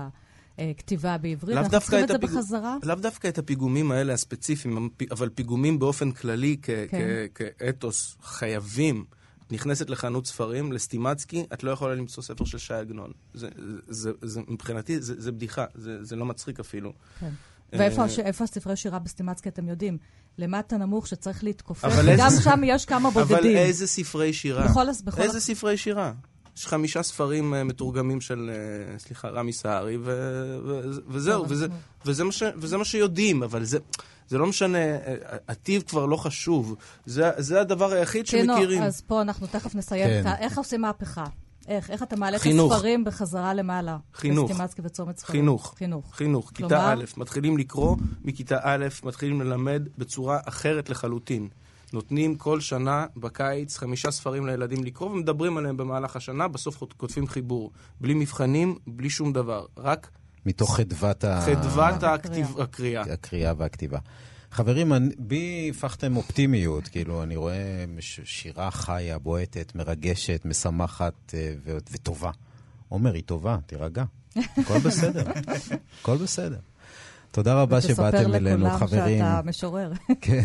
הכתיבה 0.57 1.17
בעברית. 1.17 1.57
אנחנו 1.57 1.79
צריכים 1.79 2.03
את 2.03 2.07
זה 2.07 2.15
הפיג... 2.15 2.29
בחזרה? 2.29 2.77
לאו 2.83 2.95
דווקא 2.95 3.27
את 3.27 3.37
הפיגומים 3.37 3.91
האלה 3.91 4.13
הספציפיים, 4.13 4.89
אבל 5.11 5.29
פיגומים 5.29 5.79
באופן 5.79 6.11
כללי 6.11 6.57
כ- 6.61 6.69
כן. 6.89 7.25
כ- 7.35 7.41
כאתוס 7.57 8.17
חייבים. 8.21 9.05
נכנסת 9.51 9.89
לחנות 9.89 10.25
ספרים, 10.25 10.71
לסטימצקי, 10.71 11.45
את 11.53 11.63
לא 11.63 11.71
יכולה 11.71 11.95
למצוא 11.95 12.23
ספר 12.23 12.45
של 12.45 12.57
ש"י 12.57 12.73
עגנון. 12.73 13.11
זה, 13.33 13.49
זה, 13.87 14.11
זה, 14.21 14.41
מבחינתי 14.47 15.01
זה, 15.01 15.13
זה 15.17 15.31
בדיחה, 15.31 15.65
זה, 15.75 16.03
זה 16.03 16.15
לא 16.15 16.25
מצחיק 16.25 16.59
אפילו. 16.59 16.93
כן. 17.19 17.29
ואיפה 17.73 18.01
אה, 18.01 18.29
הספרי 18.39 18.75
שירה 18.75 18.99
בסטימצקי, 18.99 19.49
אתם 19.49 19.69
יודעים? 19.69 19.97
למטה 20.37 20.77
נמוך 20.77 21.07
שצריך 21.07 21.43
להתכופף, 21.43 21.89
וגם 22.05 22.29
שם 22.43 22.61
יש 22.63 22.85
כמה 22.85 23.11
בודדים. 23.11 23.35
אבל 23.37 23.45
איזה 23.45 23.87
ספרי 23.87 24.33
שירה? 24.33 24.67
בכל... 24.67 24.85
בכל... 25.03 25.21
איזה 25.21 25.39
ספרי 25.39 25.77
שירה? 25.77 26.13
יש 26.57 26.67
חמישה 26.67 27.03
ספרים 27.03 27.53
uh, 27.53 27.63
מתורגמים 27.63 28.21
של, 28.21 28.51
uh, 28.97 28.99
סליחה, 28.99 29.29
רמי 29.29 29.53
סהרי, 29.53 29.97
וזהו, 31.07 31.49
וזה, 31.49 31.67
וזה, 32.05 32.23
מה 32.23 32.31
ש, 32.31 32.43
וזה 32.55 32.77
מה 32.77 32.85
שיודעים, 32.85 33.43
אבל 33.43 33.63
זה, 33.63 33.77
זה 34.27 34.37
לא 34.37 34.47
משנה, 34.47 34.77
הטיב 35.47 35.81
כבר 35.87 36.05
לא 36.05 36.17
חשוב. 36.17 36.75
זה, 37.05 37.31
זה 37.37 37.61
הדבר 37.61 37.91
היחיד 37.91 38.29
כן, 38.29 38.45
שמכירים. 38.47 38.83
אז 38.83 39.01
פה 39.01 39.21
אנחנו 39.21 39.47
תכף 39.47 39.75
נסיים. 39.75 40.23
כן. 40.23 40.31
איך 40.39 40.57
עושים 40.57 40.81
מהפכה? 40.81 41.25
איך? 41.67 41.89
איך 41.89 42.03
אתה 42.03 42.15
מעלה 42.15 42.39
חינוך. 42.39 42.71
את 42.71 42.75
הספרים 42.75 43.03
בחזרה 43.03 43.53
למעלה? 43.53 43.97
חינוך. 44.13 44.51
בסטימצקי 44.51 44.81
וצומת 44.85 45.17
ספרים. 45.17 45.41
חינוך. 45.41 45.75
חינוך. 45.77 46.15
חינוך. 46.15 46.51
כיתה 46.55 46.67
כלומר... 46.67 46.93
א', 46.93 47.03
מתחילים 47.17 47.57
לקרוא 47.57 47.95
מכיתה 48.23 48.57
א', 48.61 48.87
מתחילים 49.03 49.41
ללמד 49.41 49.87
בצורה 49.97 50.39
אחרת 50.45 50.89
לחלוטין. 50.89 51.47
נותנים 51.93 52.35
כל 52.35 52.59
שנה 52.59 53.05
בקיץ 53.17 53.77
חמישה 53.77 54.11
ספרים 54.11 54.45
לילדים 54.45 54.83
לקרוא 54.83 55.09
ומדברים 55.09 55.57
עליהם 55.57 55.77
במהלך 55.77 56.15
השנה, 56.15 56.47
בסוף 56.47 56.83
כותבים 56.97 57.27
חיבור. 57.27 57.71
בלי 58.01 58.13
מבחנים, 58.13 58.75
בלי 58.87 59.09
שום 59.09 59.33
דבר. 59.33 59.65
רק... 59.77 60.09
מתוך 60.47 60.75
חדוות, 60.75 61.23
ה... 61.23 61.41
חדוות 61.45 62.03
הכתיב... 62.03 62.59
הקריאה. 62.59 63.01
הקריאה 63.13 63.53
והכתיבה. 63.57 63.99
חברים, 64.51 64.91
בי 65.17 65.71
הפכתם 65.75 66.17
אופטימיות, 66.17 66.87
כאילו, 66.87 67.23
אני 67.23 67.35
רואה 67.35 67.85
שירה 68.23 68.71
חיה, 68.71 69.19
בועטת, 69.19 69.75
מרגשת, 69.75 70.41
משמחת 70.45 71.13
אה, 71.33 71.53
ו- 71.65 71.77
וטובה. 71.91 72.31
עומר, 72.89 73.13
היא 73.13 73.23
טובה, 73.25 73.57
תירגע. 73.65 74.03
הכל 74.35 74.79
בסדר. 74.79 75.23
הכל 76.01 76.17
בסדר. 76.17 76.57
תודה 77.31 77.61
רבה 77.61 77.81
שבאתם 77.81 78.33
אלינו, 78.33 78.69
חברים. 78.69 78.83
ותספר 78.83 78.85
לכולם 78.85 79.17
שאתה 79.17 79.41
משורר. 79.45 79.91
כן. 80.21 80.43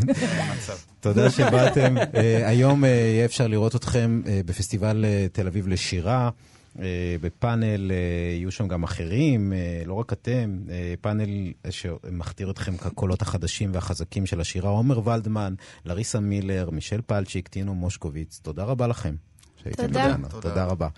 תודה 1.00 1.30
שבאתם. 1.30 1.96
אה, 2.14 2.48
היום 2.48 2.84
אה, 2.84 2.88
יהיה 2.88 3.24
אפשר 3.24 3.46
לראות 3.46 3.76
אתכם 3.76 4.22
בפסטיבל 4.46 5.04
תל 5.32 5.46
אביב 5.46 5.68
לשירה. 5.68 6.30
אה, 6.78 7.16
בפאנל 7.20 7.90
אה, 7.90 7.96
יהיו 8.36 8.50
שם 8.50 8.68
גם 8.68 8.82
אחרים, 8.82 9.52
אה, 9.52 9.82
לא 9.86 9.94
רק 9.94 10.12
אתם, 10.12 10.58
פאנל 11.00 11.52
שמכתיר 11.70 12.50
אתכם 12.50 12.76
כקולות 12.76 13.22
החדשים 13.22 13.70
והחזקים 13.74 14.26
של 14.26 14.40
השירה, 14.40 14.70
עומר 14.70 15.08
ולדמן, 15.08 15.54
לריסה 15.84 16.20
מילר, 16.20 16.70
מישל 16.70 17.00
פלצ'יק, 17.06 17.48
טינו 17.48 17.74
מושקוביץ, 17.74 18.40
תודה 18.42 18.64
רבה 18.64 18.86
לכם. 18.86 19.14
תודה. 19.76 20.16
תודה 20.40 20.64
רבה. 20.64 20.88